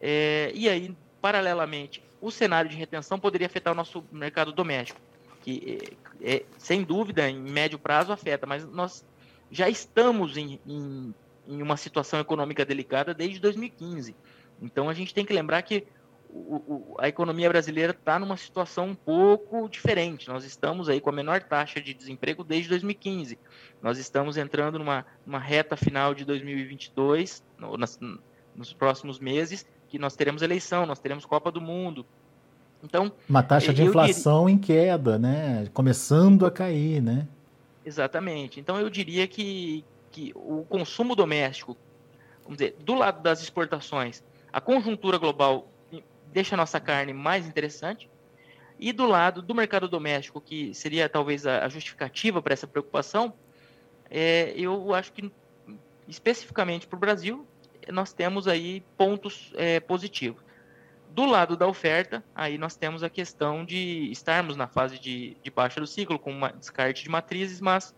É, 0.00 0.50
e 0.54 0.66
aí, 0.66 0.96
paralelamente, 1.20 2.02
o 2.22 2.30
cenário 2.30 2.70
de 2.70 2.76
retenção 2.76 3.20
poderia 3.20 3.46
afetar 3.46 3.74
o 3.74 3.76
nosso 3.76 4.02
mercado 4.10 4.50
doméstico, 4.50 4.98
que, 5.42 5.78
é, 6.22 6.36
é 6.36 6.44
sem 6.56 6.82
dúvida, 6.82 7.28
em 7.28 7.38
médio 7.38 7.78
prazo 7.78 8.12
afeta, 8.12 8.46
mas 8.46 8.64
nós 8.64 9.04
já 9.50 9.68
estamos 9.68 10.36
em, 10.36 10.60
em, 10.66 11.14
em 11.46 11.62
uma 11.62 11.76
situação 11.76 12.20
econômica 12.20 12.64
delicada 12.64 13.14
desde 13.14 13.38
2015. 13.40 14.14
Então 14.60 14.88
a 14.88 14.94
gente 14.94 15.14
tem 15.14 15.24
que 15.24 15.32
lembrar 15.32 15.62
que 15.62 15.86
o, 16.30 16.56
o, 16.56 16.96
a 16.98 17.08
economia 17.08 17.48
brasileira 17.48 17.92
está 17.92 18.18
numa 18.18 18.36
situação 18.36 18.88
um 18.88 18.94
pouco 18.94 19.68
diferente. 19.68 20.28
Nós 20.28 20.44
estamos 20.44 20.88
aí 20.88 21.00
com 21.00 21.10
a 21.10 21.12
menor 21.12 21.42
taxa 21.42 21.80
de 21.80 21.94
desemprego 21.94 22.44
desde 22.44 22.68
2015. 22.68 23.38
Nós 23.82 23.98
estamos 23.98 24.36
entrando 24.36 24.78
numa, 24.78 25.06
numa 25.24 25.38
reta 25.38 25.76
final 25.76 26.14
de 26.14 26.24
2022, 26.24 27.42
no, 27.58 27.76
nas, 27.76 27.98
nos 28.54 28.72
próximos 28.72 29.18
meses, 29.18 29.66
que 29.88 29.98
nós 29.98 30.14
teremos 30.14 30.42
eleição, 30.42 30.84
nós 30.84 30.98
teremos 30.98 31.24
Copa 31.24 31.50
do 31.50 31.60
Mundo. 31.60 32.04
Então, 32.82 33.10
uma 33.28 33.42
taxa 33.42 33.72
de 33.72 33.82
inflação 33.82 34.46
diria... 34.46 34.54
em 34.54 34.58
queda, 34.58 35.18
né? 35.18 35.66
Começando 35.72 36.46
a 36.46 36.50
cair, 36.50 37.02
né? 37.02 37.26
Exatamente. 37.88 38.60
Então 38.60 38.78
eu 38.78 38.90
diria 38.90 39.26
que, 39.26 39.82
que 40.10 40.30
o 40.34 40.62
consumo 40.68 41.16
doméstico, 41.16 41.74
vamos 42.42 42.58
dizer, 42.58 42.76
do 42.80 42.94
lado 42.94 43.22
das 43.22 43.40
exportações, 43.40 44.22
a 44.52 44.60
conjuntura 44.60 45.16
global 45.16 45.66
deixa 46.30 46.54
a 46.54 46.58
nossa 46.58 46.78
carne 46.78 47.14
mais 47.14 47.46
interessante. 47.46 48.06
E 48.78 48.92
do 48.92 49.06
lado 49.06 49.40
do 49.40 49.54
mercado 49.54 49.88
doméstico, 49.88 50.38
que 50.38 50.74
seria 50.74 51.08
talvez 51.08 51.46
a, 51.46 51.66
justificativa 51.70 52.42
para 52.42 52.52
essa 52.52 52.66
preocupação, 52.66 53.32
é, 54.10 54.52
eu 54.54 54.92
acho 54.92 55.10
que 55.14 55.32
especificamente 56.06 56.86
para 56.86 56.96
o 56.96 57.00
Brasil, 57.00 57.46
nós 57.90 58.12
temos 58.12 58.46
aí 58.46 58.82
pontos 58.98 59.50
é, 59.56 59.80
positivos. 59.80 60.42
Do 61.18 61.24
lado 61.24 61.56
da 61.56 61.66
oferta, 61.66 62.22
aí 62.32 62.56
nós 62.56 62.76
temos 62.76 63.02
a 63.02 63.10
questão 63.10 63.64
de 63.64 64.08
estarmos 64.12 64.54
na 64.54 64.68
fase 64.68 65.00
de, 65.00 65.36
de 65.42 65.50
baixa 65.50 65.80
do 65.80 65.86
ciclo, 65.86 66.16
com 66.16 66.30
uma 66.30 66.50
descarte 66.50 67.02
de 67.02 67.10
matrizes, 67.10 67.60
mas 67.60 67.92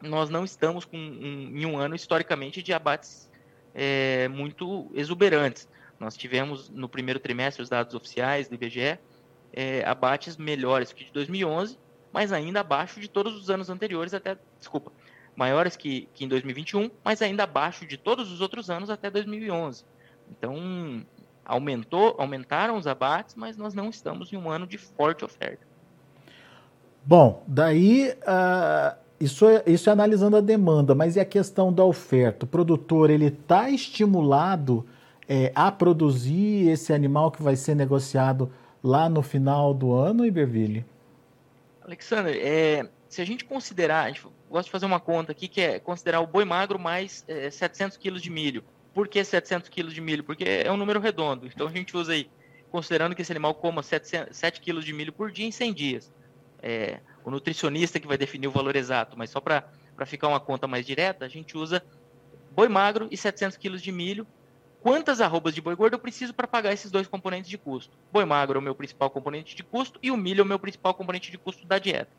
nós 0.00 0.30
não 0.30 0.42
estamos 0.42 0.86
com 0.86 0.96
um, 0.96 1.52
em 1.54 1.66
um 1.66 1.76
ano 1.76 1.94
historicamente 1.94 2.62
de 2.62 2.72
abates 2.72 3.30
é, 3.74 4.28
muito 4.28 4.90
exuberantes. 4.94 5.68
Nós 6.00 6.16
tivemos 6.16 6.70
no 6.70 6.88
primeiro 6.88 7.20
trimestre 7.20 7.62
os 7.62 7.68
dados 7.68 7.94
oficiais 7.94 8.48
do 8.48 8.54
IBGE 8.54 8.98
é, 9.52 9.84
abates 9.84 10.38
melhores 10.38 10.90
que 10.90 11.04
de 11.04 11.12
2011, 11.12 11.78
mas 12.10 12.32
ainda 12.32 12.60
abaixo 12.60 12.98
de 12.98 13.08
todos 13.08 13.36
os 13.36 13.50
anos 13.50 13.68
anteriores 13.68 14.14
até, 14.14 14.38
desculpa, 14.58 14.90
maiores 15.36 15.76
que, 15.76 16.08
que 16.14 16.24
em 16.24 16.28
2021, 16.28 16.90
mas 17.04 17.20
ainda 17.20 17.42
abaixo 17.42 17.84
de 17.84 17.98
todos 17.98 18.32
os 18.32 18.40
outros 18.40 18.70
anos 18.70 18.88
até 18.88 19.10
2011. 19.10 19.84
Então, 20.30 21.04
aumentou, 21.44 22.14
aumentaram 22.18 22.76
os 22.76 22.86
abates, 22.86 23.34
mas 23.34 23.56
nós 23.56 23.74
não 23.74 23.90
estamos 23.90 24.32
em 24.32 24.36
um 24.36 24.50
ano 24.50 24.66
de 24.66 24.78
forte 24.78 25.24
oferta. 25.24 25.66
Bom, 27.04 27.42
daí 27.46 28.10
uh, 28.10 28.96
isso, 29.20 29.48
é, 29.48 29.62
isso 29.66 29.88
é 29.88 29.92
analisando 29.92 30.36
a 30.36 30.40
demanda, 30.40 30.94
mas 30.94 31.16
e 31.16 31.20
a 31.20 31.24
questão 31.24 31.72
da 31.72 31.84
oferta? 31.84 32.44
O 32.44 32.48
produtor 32.48 33.10
ele 33.10 33.26
está 33.26 33.70
estimulado 33.70 34.86
é, 35.28 35.52
a 35.54 35.70
produzir 35.70 36.68
esse 36.68 36.92
animal 36.92 37.30
que 37.30 37.42
vai 37.42 37.56
ser 37.56 37.74
negociado 37.74 38.52
lá 38.82 39.08
no 39.08 39.22
final 39.22 39.72
do 39.72 39.92
ano, 39.92 40.26
Iberville? 40.26 40.84
Alexander, 41.84 42.36
é, 42.36 42.88
se 43.08 43.20
a 43.20 43.24
gente 43.24 43.44
considerar, 43.44 44.04
a 44.04 44.08
gente 44.08 44.26
gosta 44.50 44.64
de 44.64 44.70
fazer 44.70 44.86
uma 44.86 45.00
conta 45.00 45.32
aqui 45.32 45.46
que 45.48 45.60
é 45.60 45.78
considerar 45.78 46.20
o 46.20 46.26
boi 46.26 46.44
magro 46.44 46.78
mais 46.78 47.24
é, 47.28 47.50
700 47.50 47.96
quilos 47.96 48.22
de 48.22 48.30
milho. 48.30 48.64
Por 48.94 49.08
que 49.08 49.24
700 49.24 49.68
quilos 49.68 49.94
de 49.94 50.00
milho? 50.00 50.24
Porque 50.24 50.44
é 50.44 50.70
um 50.70 50.76
número 50.76 51.00
redondo. 51.00 51.46
Então 51.46 51.66
a 51.66 51.70
gente 51.70 51.96
usa 51.96 52.12
aí, 52.12 52.30
considerando 52.70 53.14
que 53.14 53.22
esse 53.22 53.32
animal 53.32 53.54
coma 53.54 53.82
700, 53.82 54.36
7 54.36 54.60
quilos 54.60 54.84
de 54.84 54.92
milho 54.92 55.12
por 55.12 55.30
dia 55.30 55.46
em 55.46 55.50
100 55.52 55.72
dias. 55.72 56.12
É, 56.62 57.00
o 57.24 57.30
nutricionista 57.30 57.98
que 57.98 58.06
vai 58.06 58.18
definir 58.18 58.46
o 58.46 58.50
valor 58.50 58.76
exato, 58.76 59.16
mas 59.16 59.30
só 59.30 59.40
para 59.40 59.64
ficar 60.06 60.28
uma 60.28 60.40
conta 60.40 60.66
mais 60.66 60.86
direta, 60.86 61.24
a 61.24 61.28
gente 61.28 61.56
usa 61.56 61.82
boi 62.50 62.68
magro 62.68 63.08
e 63.10 63.16
700 63.16 63.56
quilos 63.56 63.82
de 63.82 63.90
milho. 63.90 64.26
Quantas 64.80 65.20
arrobas 65.20 65.54
de 65.54 65.60
boi 65.60 65.76
gordo 65.76 65.94
eu 65.94 65.98
preciso 65.98 66.34
para 66.34 66.46
pagar 66.46 66.72
esses 66.72 66.90
dois 66.90 67.06
componentes 67.06 67.48
de 67.48 67.56
custo? 67.56 67.96
Boi 68.12 68.24
magro 68.24 68.58
é 68.58 68.60
o 68.60 68.62
meu 68.62 68.74
principal 68.74 69.08
componente 69.10 69.54
de 69.54 69.62
custo 69.62 69.98
e 70.02 70.10
o 70.10 70.16
milho 70.16 70.40
é 70.40 70.42
o 70.42 70.46
meu 70.46 70.58
principal 70.58 70.92
componente 70.92 71.30
de 71.30 71.38
custo 71.38 71.66
da 71.66 71.78
dieta, 71.78 72.10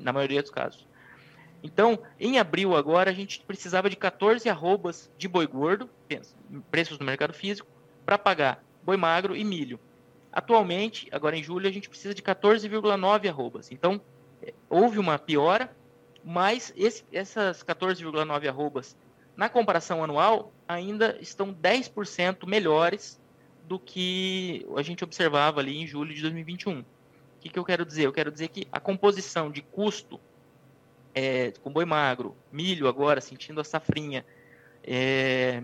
na 0.00 0.12
maioria 0.12 0.40
dos 0.42 0.50
casos. 0.50 0.86
Então, 1.62 1.98
em 2.18 2.38
abril 2.38 2.76
agora, 2.76 3.10
a 3.10 3.14
gente 3.14 3.40
precisava 3.40 3.90
de 3.90 3.96
14 3.96 4.48
arrobas 4.48 5.10
de 5.18 5.28
boi 5.28 5.46
gordo, 5.46 5.88
preços 6.70 6.98
no 6.98 7.04
mercado 7.04 7.32
físico, 7.32 7.68
para 8.04 8.18
pagar 8.18 8.62
boi 8.82 8.96
magro 8.96 9.34
e 9.36 9.44
milho. 9.44 9.80
Atualmente, 10.32 11.08
agora 11.10 11.36
em 11.36 11.42
julho, 11.42 11.68
a 11.68 11.72
gente 11.72 11.88
precisa 11.88 12.14
de 12.14 12.22
14,9 12.22 13.28
arrobas. 13.28 13.72
Então, 13.72 14.00
é, 14.42 14.52
houve 14.68 14.98
uma 14.98 15.18
piora, 15.18 15.74
mas 16.22 16.72
esse, 16.76 17.04
essas 17.10 17.62
14,9 17.62 18.48
arrobas, 18.48 18.96
na 19.36 19.48
comparação 19.48 20.04
anual, 20.04 20.52
ainda 20.68 21.16
estão 21.20 21.52
10% 21.52 22.46
melhores 22.46 23.20
do 23.64 23.78
que 23.78 24.66
a 24.76 24.82
gente 24.82 25.02
observava 25.02 25.60
ali 25.60 25.78
em 25.78 25.86
julho 25.86 26.14
de 26.14 26.20
2021. 26.22 26.80
O 26.80 26.84
que, 27.40 27.48
que 27.48 27.58
eu 27.58 27.64
quero 27.64 27.84
dizer? 27.84 28.06
Eu 28.06 28.12
quero 28.12 28.30
dizer 28.30 28.48
que 28.48 28.66
a 28.70 28.78
composição 28.78 29.50
de 29.50 29.62
custo 29.62 30.20
é, 31.16 31.50
com 31.62 31.72
boi 31.72 31.86
magro, 31.86 32.36
milho 32.52 32.86
agora 32.86 33.22
sentindo 33.22 33.58
a 33.58 33.64
safrinha, 33.64 34.22
é, 34.84 35.62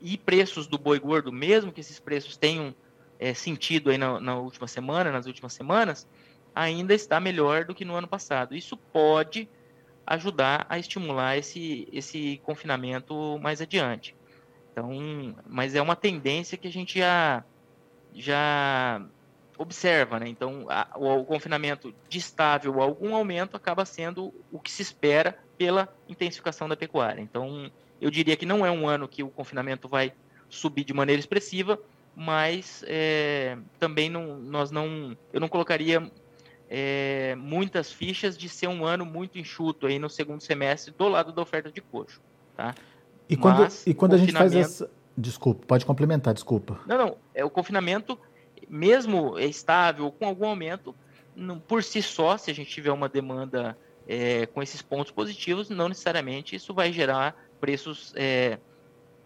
e 0.00 0.16
preços 0.16 0.66
do 0.66 0.78
boi 0.78 0.98
gordo, 0.98 1.30
mesmo 1.30 1.70
que 1.70 1.80
esses 1.80 2.00
preços 2.00 2.38
tenham 2.38 2.74
é, 3.18 3.34
sentido 3.34 3.90
aí 3.90 3.98
na, 3.98 4.18
na, 4.18 4.38
última 4.38 4.66
semana, 4.66 5.12
nas 5.12 5.26
últimas 5.26 5.52
semanas, 5.52 6.08
ainda 6.54 6.94
está 6.94 7.20
melhor 7.20 7.66
do 7.66 7.74
que 7.74 7.84
no 7.84 7.94
ano 7.94 8.08
passado. 8.08 8.56
Isso 8.56 8.78
pode 8.78 9.46
ajudar 10.06 10.64
a 10.70 10.78
estimular 10.78 11.36
esse, 11.36 11.86
esse 11.92 12.40
confinamento 12.42 13.38
mais 13.38 13.60
adiante. 13.60 14.16
Então, 14.72 14.90
mas 15.46 15.74
é 15.74 15.82
uma 15.82 15.96
tendência 15.96 16.56
que 16.56 16.68
a 16.68 16.72
gente 16.72 16.98
já, 16.98 17.44
já 18.14 19.06
observa, 19.58 20.20
né? 20.20 20.28
Então, 20.28 20.66
a, 20.68 20.88
o, 20.96 21.20
o, 21.20 21.24
confinamento 21.24 21.94
de 22.08 22.18
estável 22.18 22.76
ou 22.76 22.82
algum 22.82 23.14
aumento 23.14 23.56
acaba 23.56 23.84
sendo 23.84 24.32
o 24.52 24.58
que 24.58 24.70
se 24.70 24.82
espera 24.82 25.38
pela 25.56 25.88
intensificação 26.08 26.68
da 26.68 26.76
pecuária. 26.76 27.20
Então, 27.20 27.70
eu 28.00 28.10
diria 28.10 28.36
que 28.36 28.46
não 28.46 28.64
é 28.64 28.70
um 28.70 28.88
ano 28.88 29.08
que 29.08 29.22
o 29.22 29.28
confinamento 29.28 29.88
vai 29.88 30.12
subir 30.48 30.84
de 30.84 30.92
maneira 30.92 31.18
expressiva, 31.18 31.78
mas 32.14 32.84
é, 32.86 33.58
também 33.78 34.08
não, 34.08 34.38
nós 34.38 34.70
não, 34.70 35.16
eu 35.32 35.40
não 35.40 35.48
colocaria 35.48 36.10
é, 36.68 37.34
muitas 37.36 37.92
fichas 37.92 38.36
de 38.36 38.48
ser 38.48 38.68
um 38.68 38.84
ano 38.84 39.04
muito 39.04 39.38
enxuto 39.38 39.86
aí 39.86 39.98
no 39.98 40.08
segundo 40.08 40.40
semestre 40.40 40.94
do 40.96 41.08
lado 41.08 41.32
da 41.32 41.42
oferta 41.42 41.70
de 41.70 41.80
coxo, 41.80 42.20
tá? 42.56 42.74
E 43.28 43.36
quando, 43.36 43.60
mas, 43.60 43.86
e 43.86 43.92
quando 43.92 44.14
a 44.14 44.18
gente 44.18 44.32
faz 44.32 44.54
essa, 44.54 44.90
desculpa, 45.16 45.66
pode 45.66 45.84
complementar, 45.84 46.32
desculpa. 46.32 46.78
Não, 46.86 46.96
não, 46.96 47.16
é 47.34 47.44
o 47.44 47.50
confinamento 47.50 48.18
mesmo 48.68 49.38
estável, 49.38 50.10
com 50.10 50.26
algum 50.26 50.46
aumento, 50.46 50.94
por 51.68 51.82
si 51.82 52.02
só, 52.02 52.36
se 52.36 52.50
a 52.50 52.54
gente 52.54 52.70
tiver 52.70 52.92
uma 52.92 53.08
demanda 53.08 53.76
é, 54.08 54.46
com 54.46 54.62
esses 54.62 54.80
pontos 54.82 55.12
positivos, 55.12 55.68
não 55.68 55.88
necessariamente 55.88 56.56
isso 56.56 56.72
vai 56.72 56.92
gerar 56.92 57.36
preços 57.60 58.12
é, 58.16 58.58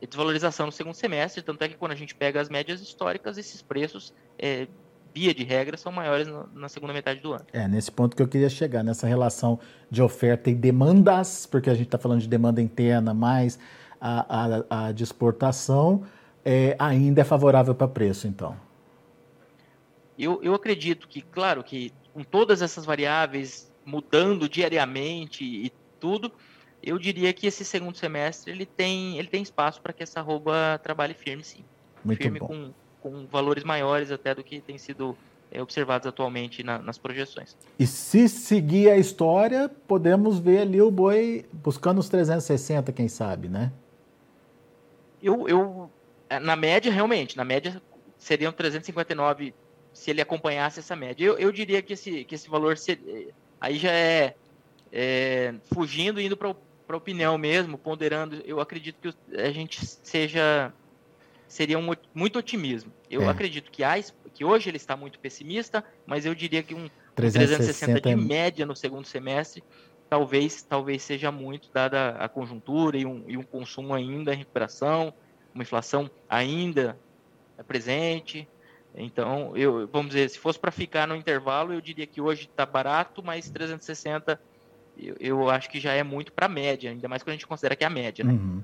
desvalorização 0.07 0.67
no 0.67 0.73
segundo 0.73 0.95
semestre, 0.95 1.43
tanto 1.43 1.63
é 1.63 1.69
que 1.69 1.77
quando 1.77 1.93
a 1.93 1.95
gente 1.95 2.15
pega 2.15 2.41
as 2.41 2.49
médias 2.49 2.81
históricas, 2.81 3.37
esses 3.37 3.61
preços, 3.61 4.15
é, 4.39 4.67
via 5.15 5.35
de 5.35 5.45
regra, 5.45 5.77
são 5.77 5.93
maiores 5.93 6.27
no, 6.27 6.49
na 6.55 6.69
segunda 6.69 6.93
metade 6.93 7.21
do 7.21 7.33
ano. 7.33 7.45
É, 7.53 7.67
nesse 7.69 7.91
ponto 7.91 8.17
que 8.17 8.23
eu 8.23 8.29
queria 8.29 8.49
chegar, 8.49 8.83
nessa 8.83 9.07
relação 9.07 9.59
de 9.91 10.03
oferta 10.03 10.51
e 10.51 10.55
demandas, 10.55 11.47
porque 11.47 11.69
a 11.69 11.75
gente 11.75 11.87
está 11.87 11.99
falando 11.99 12.21
de 12.21 12.29
demanda 12.29 12.63
interna 12.63 13.13
mais 13.13 13.59
a, 14.01 14.65
a, 14.71 14.87
a 14.87 14.93
de 14.93 15.03
exportação, 15.03 16.05
é, 16.45 16.75
ainda 16.79 17.21
é 17.21 17.25
favorável 17.25 17.75
para 17.75 17.89
preço, 17.89 18.27
então. 18.27 18.57
Eu, 20.23 20.39
eu 20.43 20.55
acredito 20.55 21.09
que, 21.09 21.23
claro, 21.23 21.65
que 21.65 21.93
com 22.13 22.23
todas 22.23 22.61
essas 22.61 22.85
variáveis 22.85 23.73
mudando 23.85 24.49
diariamente 24.49 25.45
e 25.45 25.73
tudo, 25.99 26.31
eu 26.83 26.99
diria 26.99 27.33
que 27.33 27.47
esse 27.47 27.65
segundo 27.65 27.97
semestre 27.97 28.53
ele 28.53 28.67
tem, 28.67 29.19
ele 29.19 29.29
tem 29.29 29.43
espaço 29.43 29.81
para 29.81 29.93
que 29.93 30.03
essa 30.03 30.21
arroba 30.21 30.79
trabalhe 30.83 31.15
firme, 31.15 31.43
sim. 31.43 31.65
Muito 32.05 32.23
firme 32.23 32.39
bom. 32.39 32.47
Com, 32.47 32.73
com 33.01 33.27
valores 33.27 33.65
maiores 33.65 34.11
até 34.11 34.35
do 34.35 34.45
que 34.45 34.61
tem 34.61 34.77
sido 34.77 35.17
é, 35.51 35.63
observados 35.63 36.07
atualmente 36.07 36.63
na, 36.63 36.79
nas 36.79 36.99
projeções. 36.99 37.57
E 37.79 37.87
se 37.87 38.29
seguir 38.29 38.91
a 38.91 38.97
história, 38.97 39.69
podemos 39.69 40.39
ver 40.39 40.61
ali 40.61 40.81
o 40.81 40.91
boi 40.91 41.47
buscando 41.53 41.99
os 41.99 42.09
360, 42.09 42.93
quem 42.93 43.09
sabe, 43.09 43.49
né? 43.49 43.73
Eu, 45.23 45.49
eu 45.49 45.91
na 46.41 46.57
média, 46.57 46.93
realmente, 46.93 47.37
na 47.37 47.45
média 47.45 47.81
seriam 48.17 48.53
359 48.53 49.53
se 49.93 50.11
ele 50.11 50.21
acompanhasse 50.21 50.79
essa 50.79 50.95
média. 50.97 51.25
Eu, 51.25 51.39
eu 51.39 51.53
diria 51.53 51.83
que 51.83 51.93
esse, 51.93 52.25
que 52.25 52.35
esse 52.35 52.49
valor 52.49 52.77
aí 53.61 53.77
já 53.77 53.91
é, 53.91 54.35
é 54.93 55.55
fugindo, 55.73 56.21
indo 56.21 56.37
para 56.37 56.51
a 56.51 56.97
opinião 56.97 57.37
mesmo, 57.37 57.77
ponderando. 57.77 58.43
Eu 58.45 58.61
acredito 58.61 58.99
que 59.01 59.37
a 59.37 59.51
gente 59.51 59.85
seja 59.85 60.73
seria 61.47 61.79
um, 61.79 61.91
muito 62.15 62.39
otimismo. 62.39 62.93
Eu 63.11 63.23
É. 63.23 63.29
acredito 63.29 63.73
que, 63.73 63.83
há, 63.83 63.95
que 64.33 64.45
hoje 64.45 64.71
ele 64.71 64.77
está 64.77 64.97
muito 64.97 65.19
pessimista, 65.19 65.85
mas 66.07 66.25
eu 66.25 66.33
diria 66.33 66.63
que 66.63 66.75
um 66.75 66.89
360 67.17 67.99
360 67.99 68.01
de 68.01 68.17
média 68.17 68.65
no 68.65 68.77
segundo 68.77 69.05
semestre 69.05 69.63
talvez 70.09 70.63
talvez 70.63 71.03
seja 71.03 71.31
muito 71.33 71.69
dada 71.73 72.11
a 72.11 72.29
conjuntura 72.29 72.97
e 72.97 73.05
um, 73.05 73.25
e 73.29 73.37
um 73.37 73.43
consumo 73.43 73.95
ainda 73.95 74.33
em 74.33 74.39
recuperação, 74.39 75.13
uma 75.53 75.63
inflação 75.63 76.09
ainda 76.29 76.99
presente. 77.67 78.49
Então, 78.95 79.57
eu 79.57 79.87
vamos 79.87 80.09
dizer, 80.09 80.29
se 80.31 80.39
fosse 80.39 80.59
para 80.59 80.71
ficar 80.71 81.07
no 81.07 81.15
intervalo, 81.15 81.73
eu 81.73 81.81
diria 81.81 82.07
que 82.07 82.21
hoje 82.21 82.49
está 82.51 82.67
barato, 82.67 83.23
mas 83.23 83.49
360 83.49 84.41
eu, 84.99 85.17
eu 85.19 85.51
acho 85.51 85.71
que 85.71 85.81
já 85.81 85.93
é 85.93 86.03
muito 86.03 86.33
para 86.33 86.47
a 86.47 86.49
média, 86.49 86.91
ainda 86.91 87.09
mais 87.09 87.23
quando 87.23 87.31
a 87.31 87.33
gente 87.35 87.47
considera 87.47 87.77
que 87.77 87.85
é 87.85 87.87
a 87.87 87.91
média, 87.91 88.25
né? 88.25 88.33
Uhum. 88.33 88.63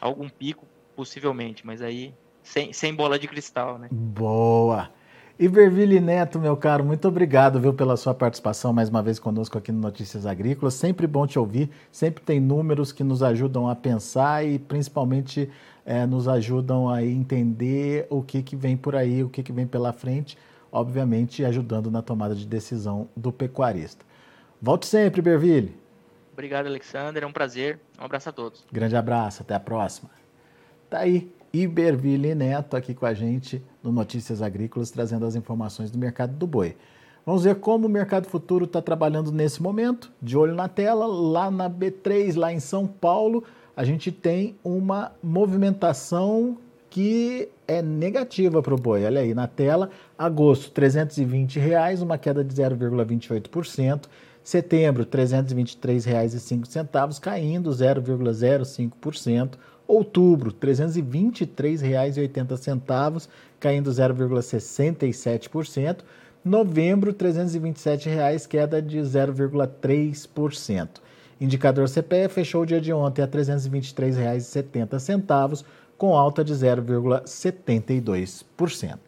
Algum 0.00 0.28
pico, 0.28 0.66
possivelmente, 0.94 1.66
mas 1.66 1.80
aí 1.80 2.12
sem, 2.42 2.72
sem 2.72 2.94
bola 2.94 3.18
de 3.18 3.26
cristal, 3.26 3.78
né? 3.78 3.88
Boa! 3.90 4.90
Iberville 5.36 5.98
Neto, 5.98 6.38
meu 6.38 6.56
caro, 6.56 6.84
muito 6.84 7.08
obrigado 7.08 7.58
viu, 7.58 7.74
pela 7.74 7.96
sua 7.96 8.14
participação 8.14 8.72
mais 8.72 8.88
uma 8.88 9.02
vez 9.02 9.18
conosco 9.18 9.58
aqui 9.58 9.72
no 9.72 9.80
Notícias 9.80 10.26
Agrícolas. 10.26 10.74
Sempre 10.74 11.08
bom 11.08 11.26
te 11.26 11.40
ouvir, 11.40 11.70
sempre 11.90 12.22
tem 12.22 12.38
números 12.38 12.92
que 12.92 13.02
nos 13.02 13.20
ajudam 13.20 13.68
a 13.68 13.74
pensar 13.74 14.46
e 14.46 14.60
principalmente 14.60 15.50
eh, 15.84 16.06
nos 16.06 16.28
ajudam 16.28 16.88
a 16.88 17.04
entender 17.04 18.06
o 18.10 18.22
que, 18.22 18.42
que 18.42 18.56
vem 18.56 18.76
por 18.76 18.96
aí, 18.96 19.22
o 19.22 19.28
que, 19.28 19.42
que 19.42 19.52
vem 19.52 19.66
pela 19.66 19.92
frente, 19.92 20.38
obviamente 20.70 21.44
ajudando 21.44 21.90
na 21.90 22.02
tomada 22.02 22.34
de 22.34 22.46
decisão 22.46 23.08
do 23.16 23.32
pecuarista. 23.32 24.04
Volte 24.60 24.86
sempre, 24.86 25.20
Iberville. 25.20 25.76
Obrigado, 26.32 26.66
Alexander, 26.66 27.22
é 27.22 27.26
um 27.26 27.32
prazer. 27.32 27.78
Um 28.00 28.04
abraço 28.04 28.28
a 28.28 28.32
todos. 28.32 28.64
Grande 28.72 28.96
abraço, 28.96 29.42
até 29.42 29.54
a 29.54 29.60
próxima. 29.60 30.10
Tá 30.90 31.00
aí, 31.00 31.32
Iberville 31.52 32.34
Neto 32.34 32.76
aqui 32.76 32.94
com 32.94 33.06
a 33.06 33.14
gente 33.14 33.62
no 33.82 33.92
Notícias 33.92 34.42
Agrícolas, 34.42 34.90
trazendo 34.90 35.24
as 35.24 35.36
informações 35.36 35.90
do 35.90 35.98
mercado 35.98 36.34
do 36.34 36.46
boi. 36.46 36.76
Vamos 37.24 37.44
ver 37.44 37.54
como 37.56 37.86
o 37.86 37.90
mercado 37.90 38.26
futuro 38.26 38.64
está 38.64 38.82
trabalhando 38.82 39.32
nesse 39.32 39.62
momento. 39.62 40.12
De 40.20 40.36
olho 40.36 40.54
na 40.54 40.68
tela, 40.68 41.06
lá 41.06 41.50
na 41.50 41.70
B3, 41.70 42.36
lá 42.36 42.52
em 42.52 42.60
São 42.60 42.86
Paulo, 42.86 43.44
a 43.76 43.84
gente 43.84 44.10
tem 44.12 44.54
uma 44.62 45.10
movimentação 45.22 46.58
que 46.90 47.48
é 47.66 47.80
negativa 47.82 48.62
para 48.62 48.74
o 48.74 48.78
boi. 48.78 49.04
Olha 49.04 49.20
aí 49.20 49.34
na 49.34 49.48
tela, 49.48 49.90
agosto, 50.16 50.70
320 50.70 51.58
reais, 51.58 52.00
uma 52.00 52.16
queda 52.16 52.44
de 52.44 52.54
0,28%. 52.54 54.04
Setembro, 54.44 55.02
R$ 55.02 55.08
323,05, 55.08 57.18
caindo 57.18 57.68
0,05%. 57.70 59.54
Outubro, 59.88 60.50
R$ 60.50 60.56
323,80, 60.60 63.28
caindo 63.58 63.90
0,67%. 63.90 66.04
Novembro, 66.44 67.12
327 67.12 68.08
reais, 68.08 68.46
queda 68.46 68.80
de 68.80 68.98
0,3%. 68.98 71.02
Indicador 71.44 71.88
CPE 71.88 72.28
fechou 72.30 72.62
o 72.62 72.66
dia 72.66 72.80
de 72.80 72.90
ontem 72.92 73.20
a 73.20 73.26
R$ 73.26 73.32
323,70, 73.32 75.64
com 75.98 76.16
alta 76.16 76.42
de 76.42 76.54
0,72%. 76.54 78.98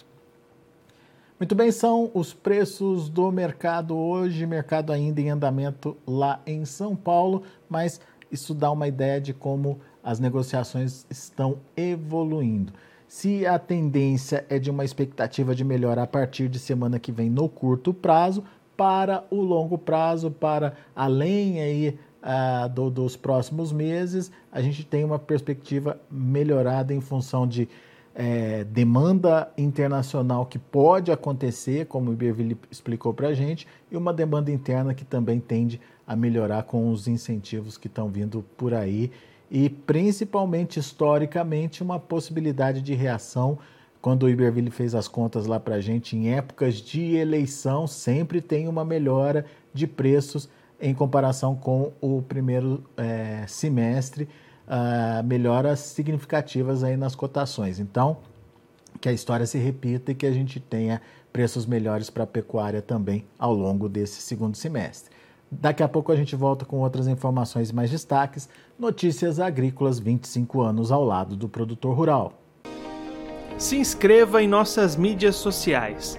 Muito 1.41 1.55
bem, 1.55 1.73
são 1.73 2.11
os 2.15 2.35
preços 2.35 3.09
do 3.09 3.33
mercado 3.33 3.97
hoje, 3.97 4.45
mercado 4.47 4.93
ainda 4.93 5.21
em 5.21 5.31
andamento 5.31 5.97
lá 6.07 6.41
em 6.47 6.65
São 6.65 6.95
Paulo, 6.95 7.43
mas 7.69 8.01
isso 8.31 8.55
dá 8.55 8.71
uma 8.71 8.87
ideia 8.87 9.21
de 9.21 9.35
como 9.35 9.81
as 10.03 10.21
negociações 10.21 11.05
estão 11.11 11.59
evoluindo. 11.77 12.73
Se 13.09 13.45
a 13.47 13.59
tendência 13.59 14.47
é 14.49 14.59
de 14.59 14.71
uma 14.71 14.83
expectativa 14.85 15.55
de 15.55 15.65
melhora 15.65 16.03
a 16.03 16.07
partir 16.07 16.49
de 16.49 16.59
semana 16.59 16.99
que 16.99 17.13
vem 17.13 17.31
no 17.31 17.49
curto 17.49 17.95
prazo, 17.95 18.45
para 18.77 19.25
o 19.31 19.41
longo 19.41 19.79
prazo, 19.79 20.31
para 20.31 20.75
além 20.95 21.61
aí 21.61 21.99
ah, 22.29 22.67
do- 22.67 22.91
dos 22.91 23.17
próximos 23.17 23.71
meses, 23.73 24.33
a 24.51 24.61
gente 24.61 24.85
tem 24.85 25.05
uma 25.05 25.17
perspectiva 25.19 25.97
melhorada 26.11 26.93
em 26.93 27.01
função 27.01 27.47
de 27.47 27.69
eh, 28.19 28.65
demanda 28.65 29.53
internacional 29.57 30.45
que 30.47 30.59
pode 30.59 31.13
acontecer, 31.13 31.87
como 31.87 32.11
o 32.11 32.15
Iberville 32.15 32.59
explicou 32.71 33.15
para 33.15 33.29
a 33.29 33.35
gente, 33.35 33.67
e 33.93 33.97
uma 33.97 34.13
demanda 34.13 34.51
interna 34.51 34.93
que 34.93 35.05
também 35.05 35.39
tende 35.39 35.81
a 36.05 36.17
melhorar 36.17 36.65
com 36.65 36.91
os 36.91 37.07
incentivos 37.07 37.79
que 37.79 37.87
estão 37.87 38.09
vindo 38.09 38.45
por 38.57 38.75
aí. 38.75 39.13
E 39.49 39.69
principalmente 39.69 40.81
historicamente 40.81 41.83
uma 41.83 42.01
possibilidade 42.01 42.83
de 42.83 42.95
reação 42.95 43.59
quando 44.01 44.25
o 44.25 44.29
Iberville 44.29 44.71
fez 44.71 44.95
as 44.95 45.07
contas 45.07 45.47
lá 45.47 45.61
para 45.61 45.77
a 45.77 45.81
gente 45.81 46.17
em 46.17 46.33
épocas 46.33 46.77
de 46.77 47.15
eleição 47.15 47.87
sempre 47.87 48.41
tem 48.41 48.67
uma 48.67 48.85
melhora 48.85 49.45
de 49.75 49.87
preços 49.87 50.49
em 50.81 50.95
comparação 50.95 51.55
com 51.55 51.93
o 52.01 52.23
primeiro 52.23 52.85
eh, 52.97 53.45
semestre 53.47 54.29
ah, 54.69 55.23
melhoras 55.25 55.81
significativas 55.81 56.83
aí 56.83 56.97
nas 56.97 57.15
cotações 57.15 57.79
então 57.79 58.19
que 59.01 59.09
a 59.09 59.13
história 59.13 59.47
se 59.47 59.59
repita 59.59 60.13
e 60.13 60.15
que 60.15 60.27
a 60.27 60.33
gente 60.33 60.59
tenha 60.59 61.01
preços 61.33 61.67
melhores 61.67 62.11
para 62.11 62.25
a 62.25 62.27
pecuária 62.27 62.81
também 62.81 63.25
ao 63.39 63.53
longo 63.53 63.89
desse 63.89 64.23
segundo 64.23 64.57
semestre. 64.57 65.15
Daqui 65.51 65.83
a 65.83 65.89
pouco 65.89 66.11
a 66.11 66.17
gente 66.17 66.35
volta 66.35 66.65
com 66.65 66.79
outras 66.79 67.07
informações 67.07 67.71
e 67.71 67.75
mais 67.75 67.91
destaques. 67.91 68.49
Notícias 68.79 69.39
agrícolas 69.39 69.99
25 69.99 70.61
anos 70.61 70.91
ao 70.91 71.05
lado 71.05 71.37
do 71.37 71.49
produtor 71.49 71.97
rural. 71.97 72.33
Se 73.57 73.77
inscreva 73.77 74.43
em 74.43 74.49
nossas 74.49 74.97
mídias 74.97 75.37
sociais. 75.37 76.19